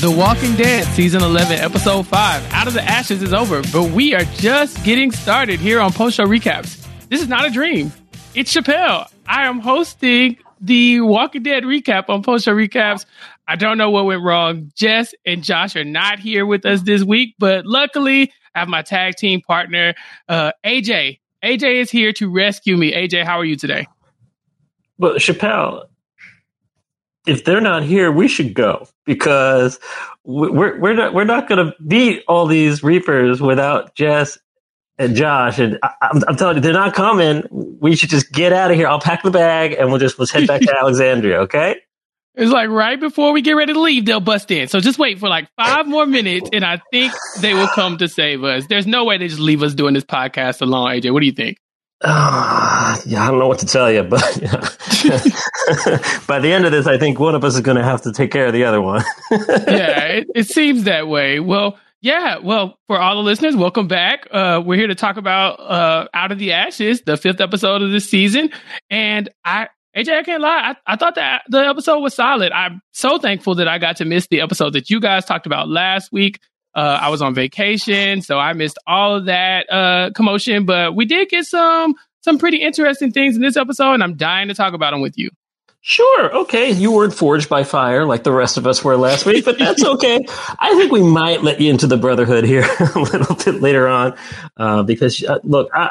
[0.00, 4.14] The Walking Dead, Season 11, Episode 5, Out of the Ashes is over, but we
[4.14, 6.86] are just getting started here on Post Show Recaps.
[7.08, 7.92] This is not a dream.
[8.32, 9.06] It's Chappell.
[9.26, 13.06] I am hosting the Walking Dead recap on Post Show Recaps.
[13.48, 14.70] I don't know what went wrong.
[14.76, 18.82] Jess and Josh are not here with us this week, but luckily I have my
[18.82, 19.94] tag team partner,
[20.28, 21.18] uh, AJ.
[21.42, 22.92] AJ is here to rescue me.
[22.92, 23.88] AJ, how are you today?
[24.96, 25.90] But Chappell,
[27.26, 29.78] if they're not here, we should go because
[30.24, 34.38] we're we're not we're not going to beat all these Reapers without Jess
[34.98, 35.58] and Josh.
[35.58, 37.44] And I, am I'm telling you, they're not coming.
[37.50, 38.88] We should just get out of here.
[38.88, 41.40] I'll pack the bag and we'll just let's head back to Alexandria.
[41.42, 41.76] Okay.
[42.34, 44.68] It's like right before we get ready to leave, they'll bust in.
[44.68, 48.06] So just wait for like five more minutes, and I think they will come to
[48.06, 48.64] save us.
[48.68, 50.88] There's no way they just leave us doing this podcast alone.
[50.90, 51.58] AJ, what do you think?
[52.00, 54.20] Uh, yeah, I don't know what to tell you, but
[56.28, 58.12] by the end of this, I think one of us is going to have to
[58.12, 59.02] take care of the other one.
[59.30, 61.40] yeah, it, it, seems that way.
[61.40, 64.28] Well, yeah, well, for all the listeners, welcome back.
[64.30, 67.90] Uh, we're here to talk about uh, Out of the Ashes, the fifth episode of
[67.90, 68.50] this season.
[68.88, 70.76] And I, AJ, I can't lie.
[70.86, 72.52] I, I thought that the episode was solid.
[72.52, 75.68] I'm so thankful that I got to miss the episode that you guys talked about
[75.68, 76.38] last week.
[76.78, 80.64] Uh, I was on vacation, so I missed all of that uh, commotion.
[80.64, 84.46] But we did get some some pretty interesting things in this episode, and I'm dying
[84.46, 85.30] to talk about them with you.
[85.80, 86.36] Sure.
[86.42, 86.70] Okay.
[86.70, 89.84] You weren't forged by fire like the rest of us were last week, but that's
[89.84, 90.24] okay.
[90.58, 92.62] I think we might let you into the brotherhood here
[92.94, 94.16] a little bit later on,
[94.56, 95.90] uh, because uh, look, I,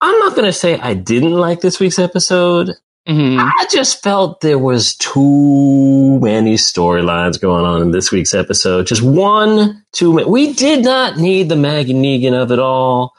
[0.00, 2.74] I'm not going to say I didn't like this week's episode.
[3.06, 3.38] Mm-hmm.
[3.38, 8.86] I just felt there was too many storylines going on in this week's episode.
[8.86, 10.28] Just one too many.
[10.28, 13.14] We did not need the Maggie Negan of it all.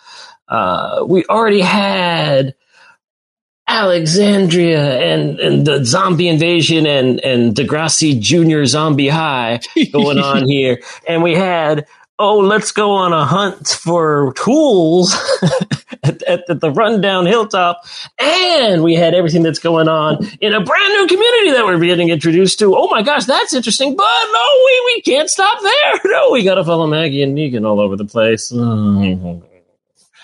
[0.48, 2.56] Uh, we already had
[3.68, 9.60] Alexandria and, and the zombie invasion and, and Degrassi Junior Zombie High
[9.92, 10.82] going on here.
[11.08, 11.86] And we had
[12.18, 15.14] oh, let's go on a hunt for tools
[16.04, 17.86] at, at, at, the rundown hilltop.
[18.18, 22.10] And we had everything that's going on in a brand new community that we're getting
[22.10, 22.76] introduced to.
[22.76, 23.96] Oh my gosh, that's interesting.
[23.96, 25.72] But no, we, we can't stop there.
[26.16, 28.50] No, we got to follow Maggie and Negan all over the place.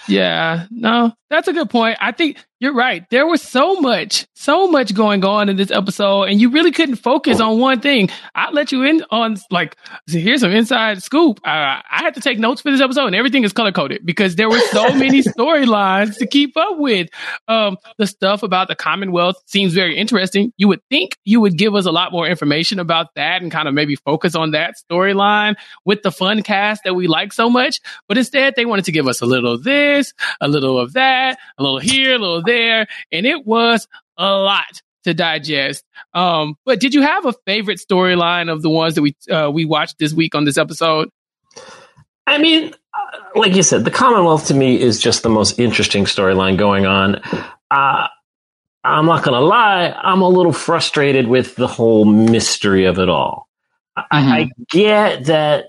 [0.07, 1.97] Yeah, no, that's a good point.
[1.99, 3.09] I think you're right.
[3.09, 6.97] There was so much, so much going on in this episode, and you really couldn't
[6.97, 8.11] focus on one thing.
[8.35, 9.75] I let you in on like,
[10.07, 11.39] here's some inside scoop.
[11.43, 14.35] Uh, I had to take notes for this episode, and everything is color coded because
[14.35, 17.09] there were so many storylines to keep up with.
[17.47, 20.53] Um, the stuff about the Commonwealth seems very interesting.
[20.57, 23.67] You would think you would give us a lot more information about that and kind
[23.67, 27.79] of maybe focus on that storyline with the fun cast that we like so much,
[28.07, 31.39] but instead they wanted to give us a little of this, a little of that,
[31.57, 35.83] a little here, a little there, and it was a lot to digest.
[36.13, 39.65] Um, but did you have a favorite storyline of the ones that we uh, we
[39.65, 41.09] watched this week on this episode?
[42.27, 46.05] I mean, uh, like you said, the Commonwealth to me is just the most interesting
[46.05, 47.15] storyline going on.
[47.71, 48.07] Uh,
[48.83, 53.09] I'm not going to lie, I'm a little frustrated with the whole mystery of it
[53.09, 53.47] all.
[53.97, 54.15] Mm-hmm.
[54.15, 55.65] I, I get that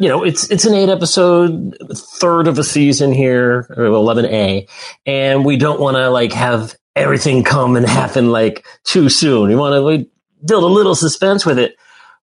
[0.00, 4.66] you know, it's it's an eight episode third of a season here, eleven A,
[5.04, 9.48] and we don't want to like have everything come and happen like too soon.
[9.50, 10.08] We want to like,
[10.46, 11.76] build a little suspense with it,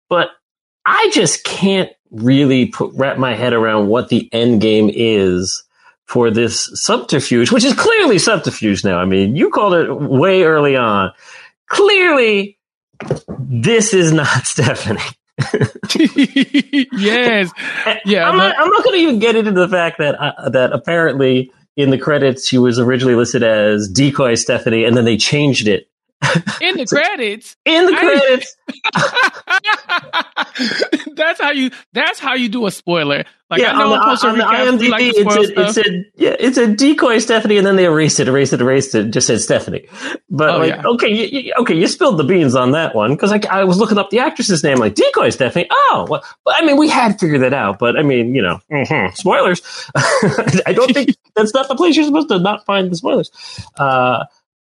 [0.08, 0.30] but
[0.86, 5.64] I just can't really put wrap my head around what the end game is
[6.06, 9.00] for this subterfuge, which is clearly subterfuge now.
[9.00, 11.12] I mean, you called it way early on.
[11.70, 12.60] Clearly,
[13.40, 15.02] this is not Stephanie.
[16.94, 17.52] yes.
[18.06, 18.30] Yeah.
[18.30, 21.52] I'm not, I'm not going to even get into the fact that uh, that apparently
[21.76, 25.90] in the credits she was originally listed as decoy Stephanie, and then they changed it
[26.62, 27.56] in the credits.
[27.66, 28.56] In the credits.
[31.16, 31.72] that's how you.
[31.94, 33.26] That's how you do a spoiler.
[33.50, 36.06] Like yeah, I know on the, Costa on the IMDb, like it, said, it said,
[36.16, 39.12] yeah, it said decoy Stephanie, and then they erased it, erased it, erased it.
[39.12, 39.88] Just said Stephanie.
[40.30, 40.82] But Oh, like, yeah.
[40.84, 43.78] okay, you, you- okay, you spilled the beans on that one because I, I was
[43.78, 45.68] looking up the actress's name, like decoy Stephanie.
[45.72, 49.16] Oh, well, I mean, we had figured that out, but I mean, you know, mhm,
[49.16, 49.62] spoilers.
[50.66, 53.30] I don't think that's not the place you're supposed to not find the spoilers.
[53.78, 54.24] Uh,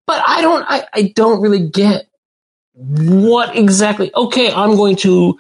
[0.07, 2.09] but I don't, I, I don't really get
[2.75, 4.13] what exactly.
[4.15, 5.39] Okay, I'm going to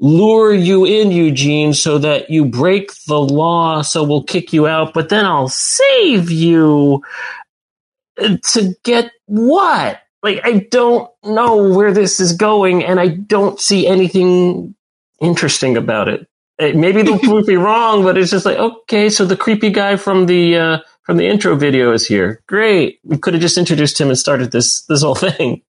[0.00, 4.94] lure you in, Eugene, so that you break the law, so we'll kick you out,
[4.94, 7.02] but then I'll save you
[8.18, 10.00] Uh, to get what?
[10.22, 14.74] Like, I don't know where this is going, and I don't see anything
[15.20, 16.26] interesting about it.
[16.58, 20.26] Maybe they'll prove me wrong, but it's just like, okay, so the creepy guy from
[20.26, 22.42] the uh, from the intro video is here.
[22.46, 25.62] Great, we could have just introduced him and started this this whole thing.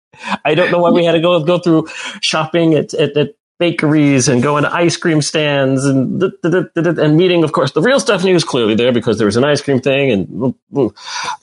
[0.44, 1.88] I don't know why we had to go go through
[2.22, 6.98] shopping at, at, at bakeries and going to ice cream stands and th- th- th-
[6.98, 9.62] and meeting, of course, the real Stephanie was clearly there because there was an ice
[9.62, 10.94] cream thing, and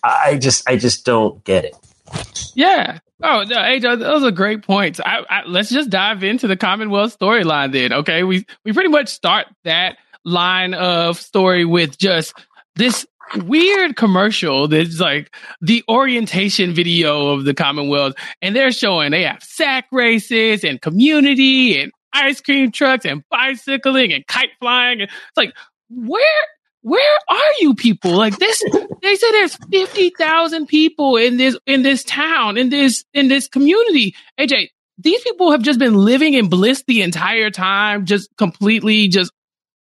[0.03, 1.75] I just I just don't get it.
[2.55, 2.99] Yeah.
[3.23, 5.01] Oh, no, AJ, those are great points.
[5.01, 7.93] I, I, let's just dive into the Commonwealth storyline then.
[7.93, 12.35] Okay, we we pretty much start that line of story with just
[12.77, 13.07] this
[13.37, 19.43] weird commercial that's like the orientation video of the Commonwealth, and they're showing they have
[19.43, 25.01] sack races and community and ice cream trucks and bicycling and kite flying.
[25.01, 25.55] And it's like
[25.91, 26.43] where
[26.83, 28.13] where are you people?
[28.13, 28.63] Like this,
[29.03, 33.49] they said there's fifty thousand people in this in this town in this in this
[33.49, 34.15] community.
[34.39, 34.69] AJ,
[34.99, 39.33] these people have just been living in bliss the entire time, just completely just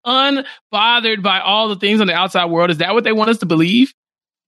[0.05, 2.69] unbothered by all the things on the outside world.
[2.71, 3.93] Is that what they want us to believe?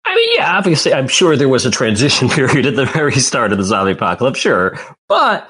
[0.06, 3.52] I mean, yeah, obviously, I'm sure there was a transition period at the very start
[3.52, 4.78] of the zombie apocalypse, sure,
[5.10, 5.50] but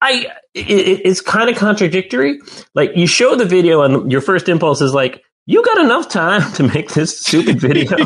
[0.00, 2.38] I it, it- it's kind of contradictory.
[2.74, 6.52] Like you show the video, and your first impulse is like, "You got enough time
[6.54, 7.96] to make this stupid video,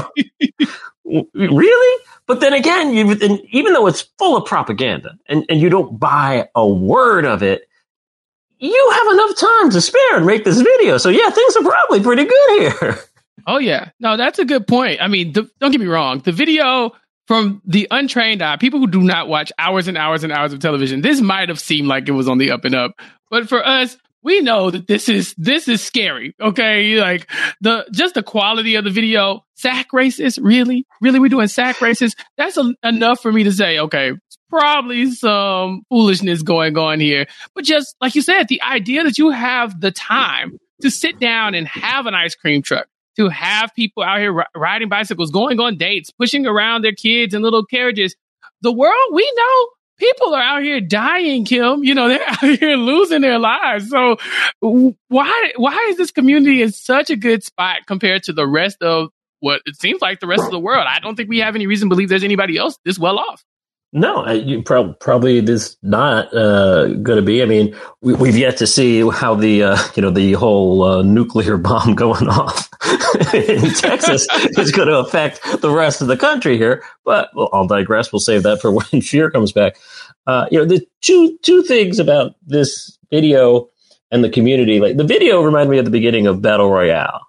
[1.35, 5.99] really?" But then again, you even though it's full of propaganda, and, and you don't
[5.99, 7.63] buy a word of it,
[8.61, 10.99] you have enough time to spare and make this video.
[10.99, 12.99] So yeah, things are probably pretty good here.
[13.47, 15.01] Oh yeah, no, that's a good point.
[15.01, 16.21] I mean, the, don't get me wrong.
[16.21, 16.93] The video
[17.27, 20.61] from the untrained eye, people who do not watch hours and hours and hours of
[20.61, 22.93] television, this might have seemed like it was on the up and up,
[23.31, 26.35] but for us, we know that this is this is scary.
[26.41, 27.31] Okay, like
[27.61, 32.15] the just the quality of the video, sack races, really, really, we're doing sack races.
[32.37, 34.13] That's a, enough for me to say, okay,
[34.51, 37.27] probably some foolishness going on here.
[37.55, 41.55] But just like you said, the idea that you have the time to sit down
[41.55, 42.87] and have an ice cream truck
[43.17, 47.35] to have people out here ri- riding bicycles, going on dates, pushing around their kids
[47.35, 48.15] in little carriages.
[48.63, 49.69] The world, we know
[49.99, 51.85] people are out here dying, Kim.
[51.85, 53.89] You know, they're out here losing their lives.
[53.91, 54.17] So
[54.61, 59.11] why why is this community in such a good spot compared to the rest of
[59.41, 60.87] what it seems like the rest of the world?
[60.89, 63.45] I don't think we have any reason to believe there's anybody else this well off.
[63.93, 67.43] No, uh, you prob- probably this not uh, going to be.
[67.43, 71.03] I mean, we, we've yet to see how the uh, you know the whole uh,
[71.03, 72.69] nuclear bomb going off
[73.35, 76.85] in Texas is going to affect the rest of the country here.
[77.05, 78.13] But well, I'll digress.
[78.13, 79.77] We'll save that for when Fear comes back.
[80.25, 83.69] Uh, you know, the two two things about this video
[84.13, 84.79] and the community.
[84.79, 87.23] Like the video reminded me at the beginning of Battle Royale.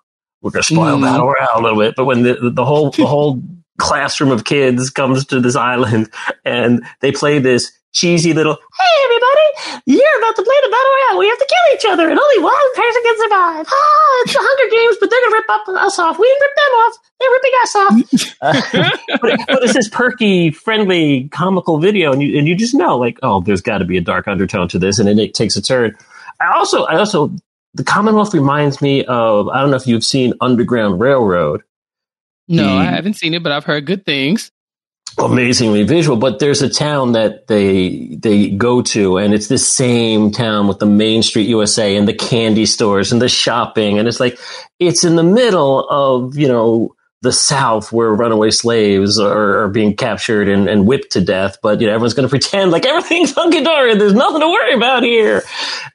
[0.44, 1.02] We're going to spoil Mhm.
[1.02, 3.42] Battle Royale a little bit, but when the the whole the whole
[3.78, 6.10] classroom of kids comes to this island
[6.46, 9.42] and they play this cheesy little hey everybody
[9.86, 11.20] you're about to play the battle royale.
[11.20, 13.66] We have to kill each other and only one person can survive.
[13.70, 16.20] Ah it's the hunger games but they're gonna rip up us off.
[16.20, 16.96] We didn't rip them off.
[17.20, 18.32] They're ripping us off.
[18.42, 18.60] Uh,
[19.22, 23.20] but, but it's this perky friendly comical video and you, and you just know like
[23.22, 25.62] oh there's got to be a dark undertone to this and then it takes a
[25.62, 25.96] turn.
[26.40, 27.32] I also i also
[27.76, 31.62] the commonwealth reminds me of i don't know if you've seen underground railroad
[32.52, 34.52] No, I haven't seen it, but I've heard good things.
[35.18, 40.32] amazingly visual but there's a town that they they go to and it's this same
[40.32, 44.22] town with the main street usa and the candy stores and the shopping and it's
[44.22, 44.40] like
[44.80, 49.96] it's in the middle of you know the south where runaway slaves are, are being
[49.96, 53.32] captured and, and whipped to death but you know everyone's going to pretend like everything's
[53.36, 55.44] hunky-dory and there's nothing to worry about here.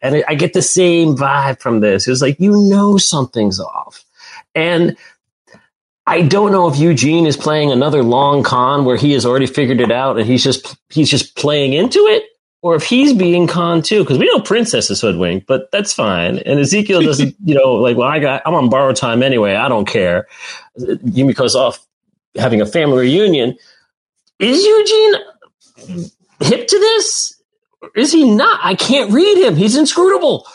[0.02, 2.06] And i get the same vibe from this.
[2.06, 4.04] It's like you know something's off.
[4.54, 4.96] And
[6.06, 9.80] I don't know if Eugene is playing another long con where he has already figured
[9.80, 12.24] it out and he's just he's just playing into it,
[12.62, 14.02] or if he's being con too.
[14.04, 16.38] Because we know Princess is hoodwinked, but that's fine.
[16.38, 19.54] And Ezekiel doesn't, you know, like well, I got I'm on borrowed time anyway.
[19.54, 20.28] I don't care.
[20.78, 21.84] Yumiko's off
[22.36, 23.56] having a family reunion.
[24.38, 26.04] Is Eugene
[26.40, 27.42] hip to this?
[27.96, 28.60] Is he not?
[28.62, 29.56] I can't read him.
[29.56, 30.46] He's inscrutable.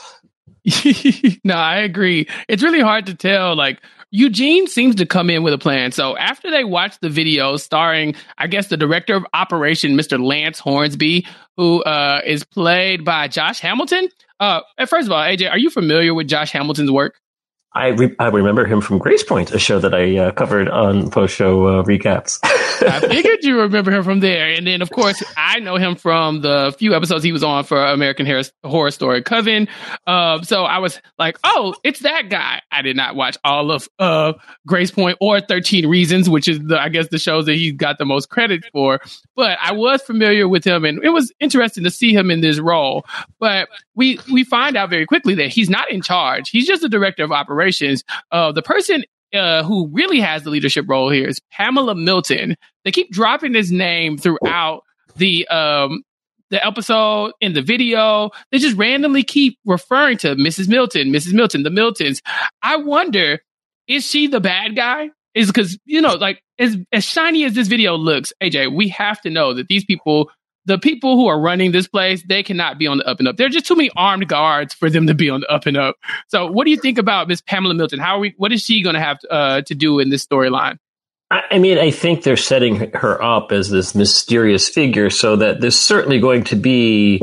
[1.43, 2.27] no, I agree.
[2.47, 3.55] It's really hard to tell.
[3.55, 3.81] Like
[4.11, 5.93] Eugene seems to come in with a plan.
[5.93, 10.21] So after they watch the video starring, I guess, the director of operation, Mr.
[10.21, 11.25] Lance Hornsby,
[11.55, 14.09] who uh, is played by Josh Hamilton.
[14.39, 17.20] Uh, first of all, AJ, are you familiar with Josh Hamilton's work?
[17.73, 21.33] I, re- I remember him from Gracepoint, a show that I uh, covered on post
[21.33, 22.37] show uh, recaps.
[22.43, 24.47] I figured you remember him from there.
[24.49, 27.81] And then, of course, I know him from the few episodes he was on for
[27.81, 28.27] American
[28.65, 29.69] Horror Story Coven.
[30.05, 32.61] Uh, so I was like, oh, it's that guy.
[32.73, 34.33] I did not watch all of uh,
[34.67, 38.05] Gracepoint or 13 Reasons, which is, the, I guess, the shows that he got the
[38.05, 38.99] most credit for.
[39.37, 42.59] But I was familiar with him, and it was interesting to see him in this
[42.59, 43.05] role.
[43.39, 46.49] But we we find out very quickly that he's not in charge.
[46.49, 47.60] He's just the director of operations.
[48.31, 49.03] Uh, the person
[49.33, 52.55] uh, who really has the leadership role here is Pamela Milton.
[52.83, 54.83] They keep dropping his name throughout
[55.15, 56.03] the um,
[56.49, 58.31] the episode in the video.
[58.51, 60.67] They just randomly keep referring to Mrs.
[60.67, 61.33] Milton, Mrs.
[61.33, 62.21] Milton, the Miltons.
[62.61, 63.39] I wonder,
[63.87, 65.09] is she the bad guy?
[65.33, 69.21] Is because you know, like as as shiny as this video looks, AJ, we have
[69.21, 70.29] to know that these people
[70.65, 73.37] the people who are running this place, they cannot be on the up and up.
[73.37, 75.77] There are just too many armed guards for them to be on the up and
[75.77, 75.97] up.
[76.27, 77.99] So, what do you think about Miss Pamela Milton?
[77.99, 78.33] How are we?
[78.37, 80.77] What is she going to have uh, to do in this storyline?
[81.31, 85.79] I mean, I think they're setting her up as this mysterious figure, so that there's
[85.79, 87.21] certainly going to be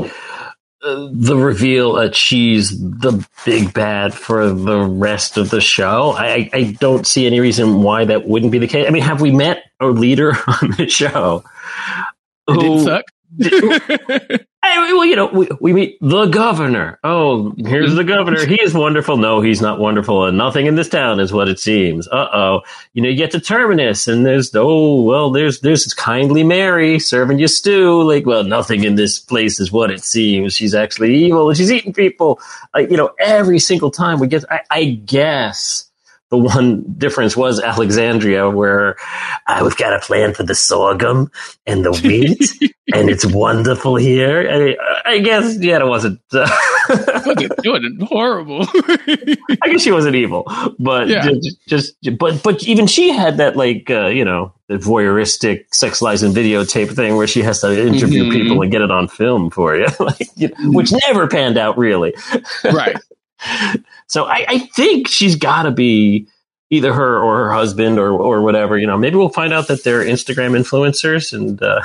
[0.81, 6.11] uh, the reveal that she's the big bad for the rest of the show.
[6.17, 8.87] I, I don't see any reason why that wouldn't be the case.
[8.87, 11.43] I mean, have we met a leader on the show?
[12.47, 13.05] Who, didn't suck.
[13.37, 16.99] Well, you know, we, we meet the governor.
[17.03, 18.45] Oh, here's the governor.
[18.45, 19.17] He is wonderful.
[19.17, 20.25] No, he's not wonderful.
[20.25, 22.07] And nothing in this town is what it seems.
[22.07, 22.61] Uh oh.
[22.93, 27.39] You know, you get to Terminus and there's, oh, well, there's, there's kindly Mary serving
[27.39, 28.03] you stew.
[28.03, 30.53] Like, well, nothing in this place is what it seems.
[30.53, 32.39] She's actually evil and she's eating people.
[32.73, 35.88] Like, you know, every single time we get, I, I guess
[36.29, 38.97] the one difference was Alexandria, where
[39.47, 41.31] uh, we've got a plan for the sorghum
[41.65, 44.77] and the wheat, and it's wonderful here.
[45.05, 46.19] I, I guess, yeah, it wasn't.
[46.31, 46.47] Uh,
[46.89, 48.67] it wasn't horrible.
[49.63, 50.43] I guess she wasn't evil,
[50.77, 51.23] but yeah.
[51.23, 56.31] just, just, but, but even she had that like, uh, you know, the voyeuristic sexualizing
[56.31, 58.31] videotape thing where she has to interview mm-hmm.
[58.31, 61.77] people and get it on film for you, like, you know, which never panned out
[61.77, 62.13] really.
[62.63, 62.95] Right.
[64.07, 66.27] So I, I think she's got to be
[66.71, 68.77] either her or her husband or or whatever.
[68.77, 71.81] You know, maybe we'll find out that they're Instagram influencers and uh,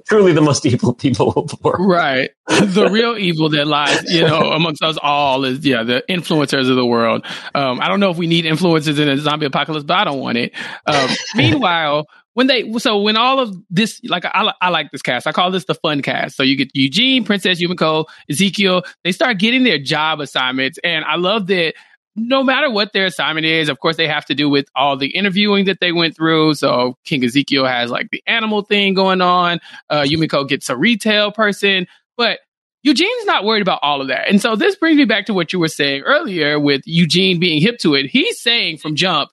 [0.06, 1.86] truly the most evil people of the world.
[1.88, 2.30] Right.
[2.46, 6.76] The real evil that lies, you know, amongst us all is yeah the influencers of
[6.76, 7.24] the world.
[7.54, 10.20] Um, I don't know if we need influencers in a zombie apocalypse, but I don't
[10.20, 10.52] want it.
[10.86, 15.26] Um, meanwhile when they so when all of this like I, I like this cast.
[15.26, 16.36] I call this the fun cast.
[16.36, 18.82] So you get eugene princess yumiko ezekiel.
[19.04, 21.72] They start getting their job assignments and i love that
[22.14, 25.08] no matter what their assignment is of course they have to do with all the
[25.08, 26.52] interviewing that they went through.
[26.54, 29.58] So king ezekiel has like the animal thing going on.
[29.88, 31.86] Uh, yumiko gets a retail person.
[32.18, 32.40] But
[32.82, 34.28] Eugene's not worried about all of that.
[34.28, 37.62] And so this brings me back to what you were saying earlier with Eugene being
[37.62, 38.06] hip to it.
[38.06, 39.30] He's saying from jump,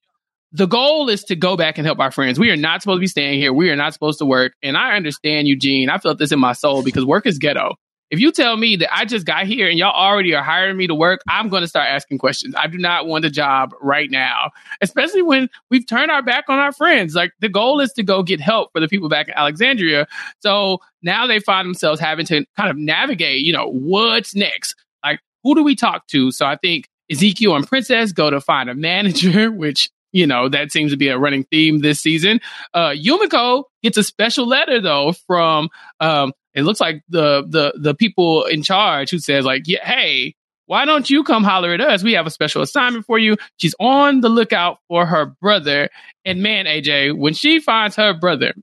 [0.54, 2.40] the goal is to go back and help our friends.
[2.40, 3.52] We are not supposed to be staying here.
[3.52, 4.54] We are not supposed to work.
[4.62, 5.90] And I understand Eugene.
[5.90, 7.74] I felt this in my soul because work is ghetto.
[8.12, 10.86] If you tell me that I just got here and y'all already are hiring me
[10.86, 12.54] to work, I'm going to start asking questions.
[12.56, 16.60] I do not want a job right now, especially when we've turned our back on
[16.60, 17.16] our friends.
[17.16, 20.06] Like the goal is to go get help for the people back in Alexandria.
[20.42, 24.76] So now they find themselves having to kind of navigate, you know, what's next?
[25.04, 26.30] Like, who do we talk to?
[26.30, 30.72] So I think Ezekiel and Princess go to find a manager, which you know, that
[30.72, 32.40] seems to be a running theme this season.
[32.74, 37.96] Uh, Yumiko gets a special letter though from, um, it looks like the, the, the
[37.96, 40.36] people in charge who says like, yeah, hey,
[40.68, 42.04] why don't you come holler at us?
[42.04, 43.36] We have a special assignment for you.
[43.58, 45.90] She's on the lookout for her brother.
[46.24, 48.54] And man, AJ, when she finds her brother,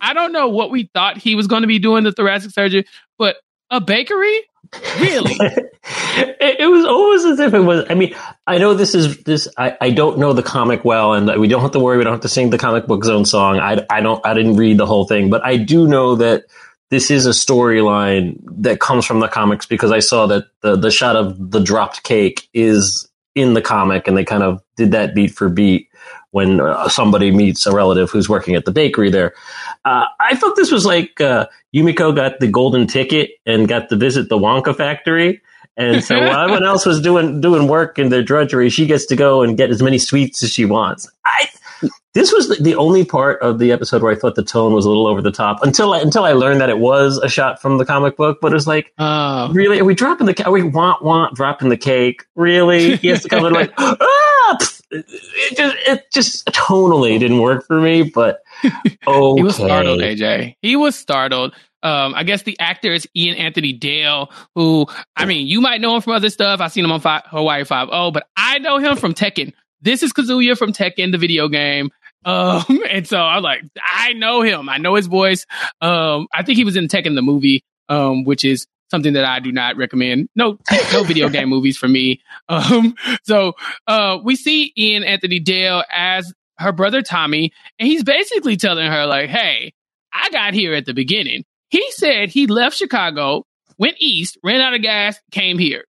[0.00, 2.86] I don't know what we thought he was going to be doing the thoracic surgery,
[3.18, 3.36] but
[3.70, 4.42] a bakery?
[5.00, 5.36] Really?
[5.40, 7.86] it, it, was almost as if it was.
[7.88, 8.14] I mean,
[8.46, 9.48] I know this is this.
[9.56, 11.96] I, I don't know the comic well, and we don't have to worry.
[11.96, 13.58] We don't have to sing the comic book zone song.
[13.58, 14.24] I, I don't.
[14.26, 16.44] I didn't read the whole thing, but I do know that
[16.90, 20.90] this is a storyline that comes from the comics because I saw that the the
[20.90, 25.14] shot of the dropped cake is in the comic, and they kind of did that
[25.14, 25.87] beat for beat
[26.30, 29.34] when uh, somebody meets a relative who's working at the bakery there.
[29.84, 33.96] Uh, I thought this was like uh, Yumiko got the golden ticket and got to
[33.96, 35.40] visit the Wonka factory.
[35.76, 39.16] And so while everyone else was doing doing work in their drudgery, she gets to
[39.16, 41.10] go and get as many sweets as she wants.
[41.24, 41.48] I
[42.14, 44.88] this was the, only part of the episode where I thought the tone was a
[44.88, 47.78] little over the top until I, until I learned that it was a shot from
[47.78, 48.38] the comic book.
[48.40, 49.52] But it was like, Oh.
[49.52, 50.44] really, are we dropping the?
[50.44, 52.24] Are we want want dropping the cake?
[52.34, 52.96] Really?
[52.96, 53.96] He has to come in like, ah!
[54.90, 58.04] It just, it just tonally didn't work for me.
[58.04, 58.72] But okay,
[59.36, 60.54] He was startled, AJ.
[60.62, 61.54] He was startled.
[61.82, 65.94] Um, I guess the actor is Ian Anthony Dale, who I mean, you might know
[65.94, 66.60] him from other stuff.
[66.60, 69.52] I've seen him on Fi- Hawaii Five O, but I know him from Tekken.
[69.80, 71.90] This is Kazuya from Tekken, the video game.
[72.24, 74.68] Um, and so I'm like, I know him.
[74.68, 75.46] I know his voice.
[75.80, 79.40] Um, I think he was in Tekken the movie, um, which is something that I
[79.40, 80.28] do not recommend.
[80.34, 80.58] No,
[80.92, 82.20] no video game movies for me.
[82.48, 83.54] Um, so
[83.86, 89.06] uh, we see Ian Anthony Dale as her brother Tommy, and he's basically telling her
[89.06, 89.72] like, "Hey,
[90.12, 91.44] I got here at the beginning.
[91.70, 93.44] He said he left Chicago,
[93.78, 95.84] went east, ran out of gas, came here.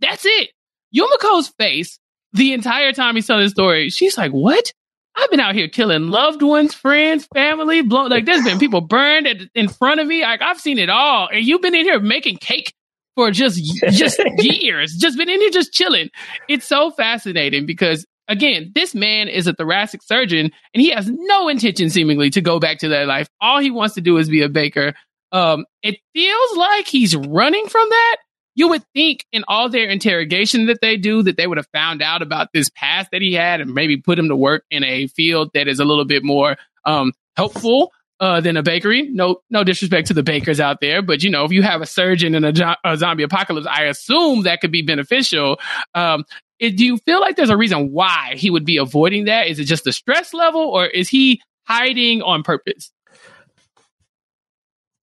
[0.00, 0.50] That's it.
[0.94, 1.98] Yumiko's face
[2.32, 4.72] the entire time he's telling the story, she's like, What?
[5.18, 9.26] I've been out here killing loved ones, friends, family, blown like there's been people burned
[9.26, 10.22] at, in front of me.
[10.22, 11.28] Like I've seen it all.
[11.32, 12.72] And you've been in here making cake
[13.16, 13.60] for just
[13.90, 14.94] just years.
[14.96, 16.10] Just been in here just chilling.
[16.48, 21.48] It's so fascinating because again, this man is a thoracic surgeon and he has no
[21.48, 23.28] intention seemingly to go back to that life.
[23.40, 24.94] All he wants to do is be a baker.
[25.32, 28.16] Um, it feels like he's running from that.
[28.58, 32.02] You would think in all their interrogation that they do that they would have found
[32.02, 35.06] out about this past that he had and maybe put him to work in a
[35.06, 39.02] field that is a little bit more um, helpful uh, than a bakery.
[39.10, 41.86] No, no disrespect to the bakers out there, but you know, if you have a
[41.86, 45.60] surgeon in a, jo- a zombie apocalypse, I assume that could be beneficial.
[45.94, 46.24] Um,
[46.58, 49.46] it, do you feel like there's a reason why he would be avoiding that?
[49.46, 52.90] Is it just the stress level, or is he hiding on purpose?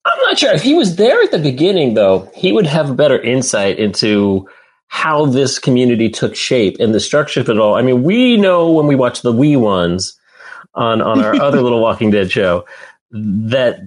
[0.06, 2.32] I'm not sure if he was there at the beginning, though.
[2.36, 4.48] He would have a better insight into
[4.88, 7.76] how this community took shape and the structure of it all.
[7.76, 10.18] I mean, we know when we watch the wee ones
[10.76, 12.66] on on our other little Walking Dead show
[13.12, 13.80] that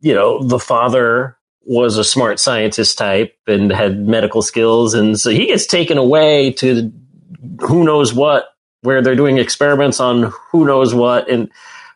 [0.00, 5.30] you know the father was a smart scientist type and had medical skills, and so
[5.30, 6.90] he gets taken away to
[7.60, 8.46] who knows what,
[8.80, 11.50] where they're doing experiments on who knows what, and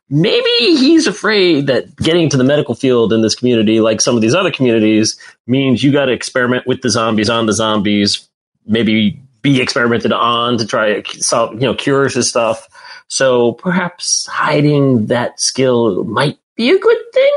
[0.09, 4.23] maybe he's afraid that getting to the medical field in this community, like some of
[4.23, 8.29] these other communities, means you got to experiment with the zombies on the zombies,
[8.67, 12.69] maybe be experimented on to try to solve, you know, cures and stuff.
[13.09, 17.33] So perhaps hiding that skill might be a good thing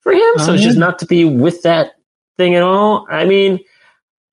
[0.00, 0.38] for him.
[0.38, 0.86] So it's just uh-huh.
[0.86, 1.92] not to be with that
[2.36, 3.06] thing at all.
[3.10, 3.60] I mean,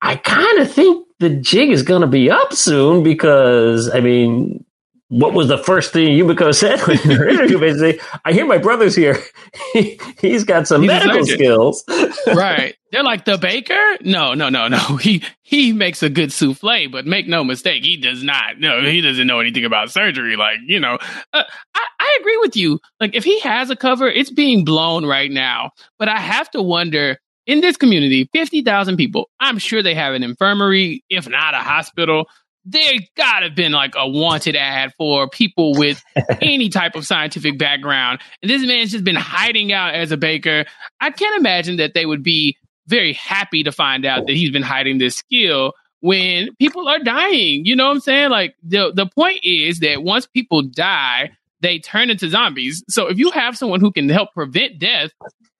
[0.00, 4.64] I kind of think the jig is going to be up soon because, I mean,
[5.08, 7.58] what was the first thing Yumiko said when her interview?
[7.58, 9.18] Basically, I hear my brother's here.
[9.72, 11.84] He, he's got some He's medical skills.
[12.26, 12.74] right.
[12.90, 13.98] They're like the baker.
[14.02, 14.78] No, no, no, no.
[14.96, 18.58] He he makes a good souffle, but make no mistake, he does not.
[18.58, 20.36] No, he doesn't know anything about surgery.
[20.36, 20.98] Like you know,
[21.32, 21.42] uh,
[21.74, 22.78] I I agree with you.
[23.00, 25.70] Like if he has a cover, it's being blown right now.
[25.98, 27.18] But I have to wonder.
[27.46, 32.26] In this community, 50,000 people, I'm sure they have an infirmary, if not a hospital.
[32.70, 36.02] There gotta have been like a wanted ad for people with
[36.42, 38.20] any type of scientific background.
[38.42, 40.66] And this man's just been hiding out as a baker.
[41.00, 44.62] I can't imagine that they would be very happy to find out that he's been
[44.62, 47.64] hiding this skill when people are dying.
[47.64, 48.30] You know what I'm saying?
[48.30, 52.84] Like the the point is that once people die, they turn into zombies.
[52.88, 55.10] So if you have someone who can help prevent death,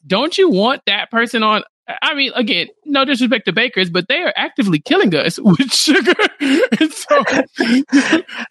[0.07, 1.63] don't you want that person on
[2.03, 6.15] I mean, again, no disrespect to bakers, but they are actively killing us with sugar.
[6.41, 7.25] and so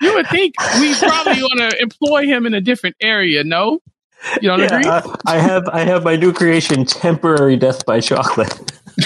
[0.01, 3.43] you would think we probably want to employ him in a different area.
[3.43, 3.79] No,
[4.41, 4.85] you don't agree?
[4.85, 8.49] I, I have I have my new creation, temporary death by chocolate.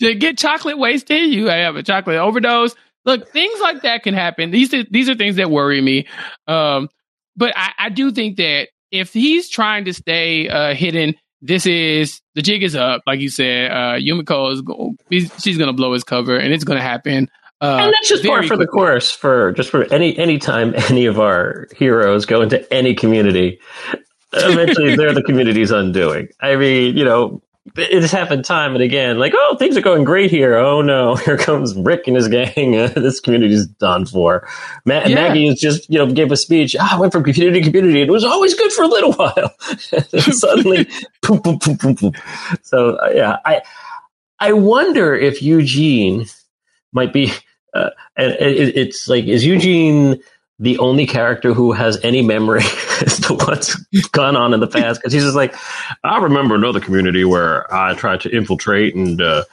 [0.00, 2.74] to get chocolate wasted, you have a chocolate overdose.
[3.04, 4.50] Look, things like that can happen.
[4.50, 6.08] These are, these are things that worry me.
[6.46, 6.88] Um,
[7.36, 12.20] but I, I do think that if he's trying to stay uh, hidden, this is
[12.34, 13.02] the jig is up.
[13.06, 16.64] Like you said, uh, Yumiko is go, she's going to blow his cover, and it's
[16.64, 17.28] going to happen.
[17.60, 20.74] Uh, and that's just par very for the course for just for any any time
[20.88, 23.58] any of our heroes go into any community.
[24.32, 26.28] Eventually, they're the community's undoing.
[26.40, 27.42] I mean, you know,
[27.76, 29.18] it has happened time and again.
[29.18, 30.56] Like, oh, things are going great here.
[30.56, 32.72] Oh no, here comes Rick and his gang.
[32.94, 34.46] this community is done for.
[34.84, 35.14] Ma- Yeah.
[35.14, 36.76] Maggie is just you know gave a speech.
[36.78, 38.02] Ah, I went from community to community.
[38.02, 39.54] It was always good for a little while.
[39.60, 40.88] Suddenly,
[41.22, 42.12] boom, boom, boom.
[42.62, 43.62] So uh, yeah, I
[44.40, 46.26] I wonder if Eugene
[46.92, 47.32] might be.
[47.74, 50.20] Uh, and it, it's like is Eugene
[50.58, 52.60] the only character who has any memory
[53.06, 53.76] as to what's
[54.10, 55.00] gone on in the past?
[55.00, 55.54] Because he's just like,
[56.04, 59.44] I remember another community where I tried to infiltrate and uh,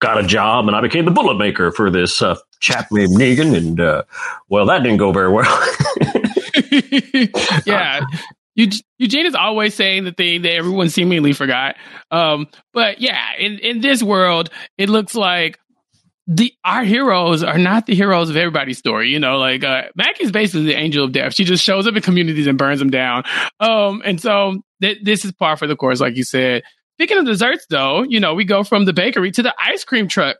[0.00, 3.56] got a job, and I became the bullet maker for this uh, chap named Negan,
[3.56, 4.02] and uh,
[4.48, 5.74] well, that didn't go very well.
[7.66, 8.00] yeah.
[8.98, 11.76] Eugene is always saying the thing that everyone seemingly forgot.
[12.10, 15.60] Um, but yeah, in, in this world, it looks like
[16.28, 19.08] the our heroes are not the heroes of everybody's story.
[19.08, 21.34] You know, like uh, Maggie's basically the angel of death.
[21.34, 23.24] She just shows up in communities and burns them down.
[23.58, 26.62] Um, and so th- this is par for the course, like you said.
[26.98, 30.06] Speaking of desserts, though, you know, we go from the bakery to the ice cream
[30.06, 30.36] truck,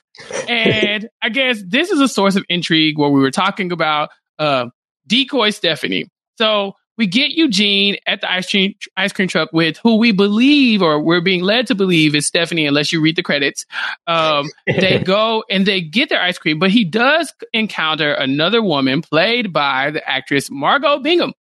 [0.48, 4.66] and I guess this is a source of intrigue where we were talking about uh,
[5.06, 6.10] decoy Stephanie.
[6.36, 10.82] So we get Eugene at the ice cream ice cream truck with who we believe
[10.82, 13.64] or we're being led to believe is Stephanie, unless you read the credits.
[14.06, 19.00] Um, they go and they get their ice cream, but he does encounter another woman
[19.00, 21.32] played by the actress Margot Bingham,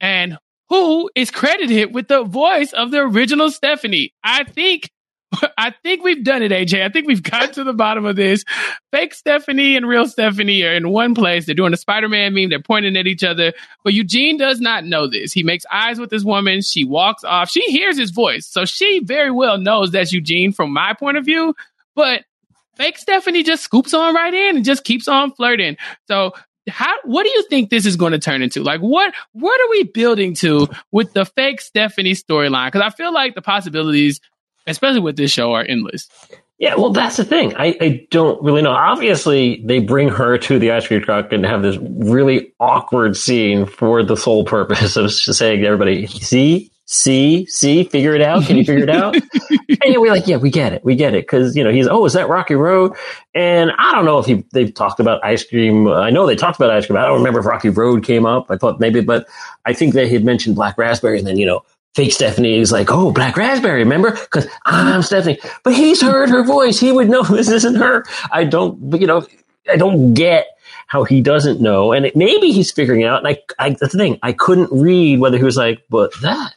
[0.00, 0.38] and
[0.70, 4.14] who is credited with the voice of the original Stephanie.
[4.24, 4.90] I think
[5.58, 6.84] I think we've done it, AJ.
[6.84, 8.44] I think we've got to the bottom of this.
[8.92, 11.46] Fake Stephanie and real Stephanie are in one place.
[11.46, 12.50] They're doing a Spider Man meme.
[12.50, 13.52] They're pointing at each other.
[13.82, 15.32] But Eugene does not know this.
[15.32, 16.62] He makes eyes with this woman.
[16.62, 17.50] She walks off.
[17.50, 18.46] She hears his voice.
[18.46, 21.54] So she very well knows that's Eugene from my point of view.
[21.94, 22.24] But
[22.76, 25.76] fake Stephanie just scoops on right in and just keeps on flirting.
[26.08, 26.32] So
[26.68, 28.62] how what do you think this is going to turn into?
[28.62, 32.68] Like what what are we building to with the fake Stephanie storyline?
[32.68, 34.20] Because I feel like the possibilities
[34.66, 36.08] especially with this show, are endless.
[36.58, 37.54] Yeah, well, that's the thing.
[37.56, 38.70] I, I don't really know.
[38.70, 43.66] Obviously, they bring her to the ice cream truck and have this really awkward scene
[43.66, 48.44] for the sole purpose of saying to everybody, see, see, see, figure it out.
[48.44, 49.16] Can you figure it out?
[49.84, 50.84] and we're like, yeah, we get it.
[50.84, 51.26] We get it.
[51.26, 52.94] Cause, you know, he's, oh, is that Rocky Road?
[53.34, 55.88] And I don't know if he, they've talked about ice cream.
[55.88, 56.98] I know they talked about ice cream.
[56.98, 58.48] I don't remember if Rocky Road came up.
[58.48, 59.26] I thought maybe, but
[59.66, 62.90] I think they had mentioned Black Raspberry and then, you know, fake Stephanie is like,
[62.90, 64.12] oh, Black Raspberry, remember?
[64.12, 65.38] Because I'm Stephanie.
[65.62, 66.78] But he's heard her voice.
[66.78, 68.04] He would know this isn't her.
[68.30, 69.26] I don't, you know,
[69.68, 70.46] I don't get
[70.86, 71.92] how he doesn't know.
[71.92, 73.24] And it, maybe he's figuring out.
[73.24, 74.18] And I, I, that's the thing.
[74.22, 76.54] I couldn't read whether he was like, but that,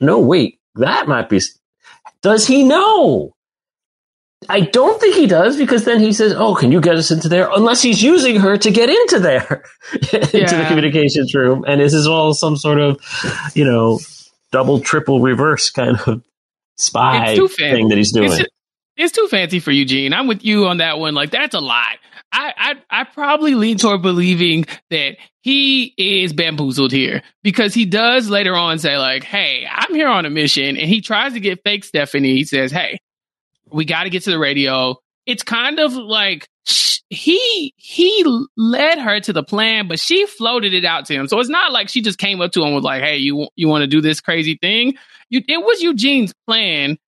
[0.00, 1.40] no, wait, that might be,
[2.22, 3.34] does he know?
[4.48, 7.28] I don't think he does because then he says, "Oh, can you get us into
[7.28, 10.62] there?" Unless he's using her to get into there, into yeah.
[10.62, 12.98] the communications room, and this is all some sort of,
[13.54, 14.00] you know,
[14.52, 16.22] double, triple reverse kind of
[16.76, 18.32] spy thing that he's doing.
[18.32, 18.48] It's,
[18.96, 20.12] it's, too fancy for Eugene.
[20.12, 21.14] I'm with you on that one.
[21.14, 21.96] Like that's a lot.
[22.32, 22.52] I,
[22.90, 28.54] I I probably lean toward believing that he is bamboozled here because he does later
[28.54, 31.84] on say like, "Hey, I'm here on a mission," and he tries to get fake
[31.84, 32.34] Stephanie.
[32.34, 33.00] He says, "Hey,
[33.72, 34.96] we got to get to the radio."
[35.30, 36.48] It's kind of like
[37.08, 38.24] he he
[38.56, 41.28] led her to the plan, but she floated it out to him.
[41.28, 43.68] So it's not like she just came up to him with like, "Hey, you you
[43.68, 44.94] want to do this crazy thing?"
[45.28, 46.98] You, it was Eugene's plan,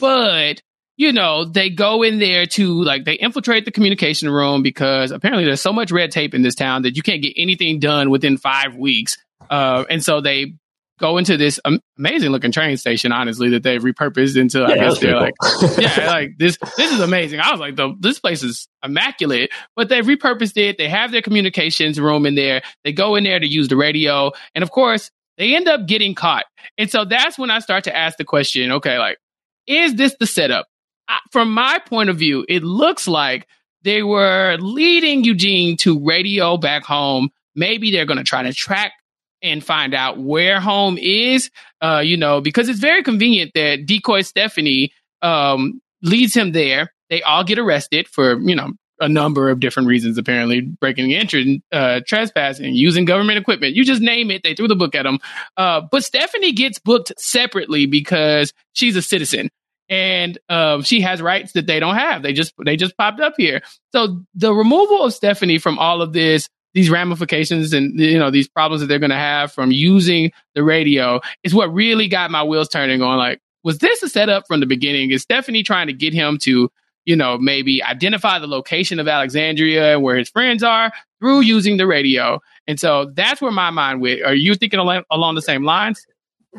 [0.00, 0.62] but
[0.96, 5.44] you know they go in there to like they infiltrate the communication room because apparently
[5.44, 8.36] there's so much red tape in this town that you can't get anything done within
[8.36, 9.16] five weeks.
[9.50, 10.54] Uh, and so they
[10.98, 11.60] go into this
[11.96, 14.60] amazing looking train station, honestly, that they've repurposed into.
[14.60, 15.34] Yeah, I guess they're like,
[15.78, 16.58] yeah, like this.
[16.76, 17.40] This is amazing.
[17.40, 20.78] I was like, the, this place is immaculate, but they've repurposed it.
[20.78, 22.62] They have their communications room in there.
[22.84, 26.14] They go in there to use the radio, and of course, they end up getting
[26.14, 26.44] caught.
[26.76, 29.18] And so that's when I start to ask the question: Okay, like,
[29.66, 30.66] is this the setup?
[31.08, 33.46] I, from my point of view, it looks like
[33.82, 37.30] they were leading Eugene to radio back home.
[37.54, 38.92] Maybe they're going to try to track
[39.42, 41.50] and find out where home is.
[41.80, 46.92] Uh, you know, because it's very convenient that decoy Stephanie um, leads him there.
[47.10, 51.62] They all get arrested for you know a number of different reasons, apparently breaking entry,
[51.72, 53.74] uh, trespassing, using government equipment.
[53.74, 54.42] You just name it.
[54.42, 55.20] They threw the book at him.
[55.56, 59.50] Uh, but Stephanie gets booked separately because she's a citizen
[59.88, 62.22] and um, she has rights that they don't have.
[62.22, 63.62] They just they just popped up here.
[63.92, 68.48] So the removal of Stephanie from all of this these ramifications and you know these
[68.48, 72.42] problems that they're going to have from using the radio is what really got my
[72.42, 73.18] wheels turning on.
[73.18, 75.10] Like was this a setup from the beginning?
[75.10, 76.70] Is stephanie trying to get him to
[77.04, 81.76] you know maybe identify the location of alexandria and where his friends are through using
[81.76, 82.40] the radio?
[82.66, 84.22] And so that's where my mind went.
[84.22, 86.06] Are you thinking along, along the same lines?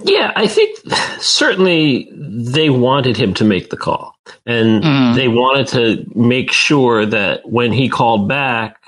[0.03, 0.77] Yeah, I think
[1.19, 4.15] certainly they wanted him to make the call.
[4.45, 5.15] And mm.
[5.15, 8.78] they wanted to make sure that when he called back,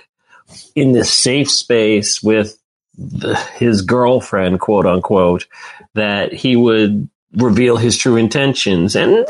[0.76, 2.58] in this safe space with
[2.98, 5.48] the, his girlfriend, quote unquote,
[5.96, 8.96] that he would reveal his true intentions.
[8.96, 9.26] And,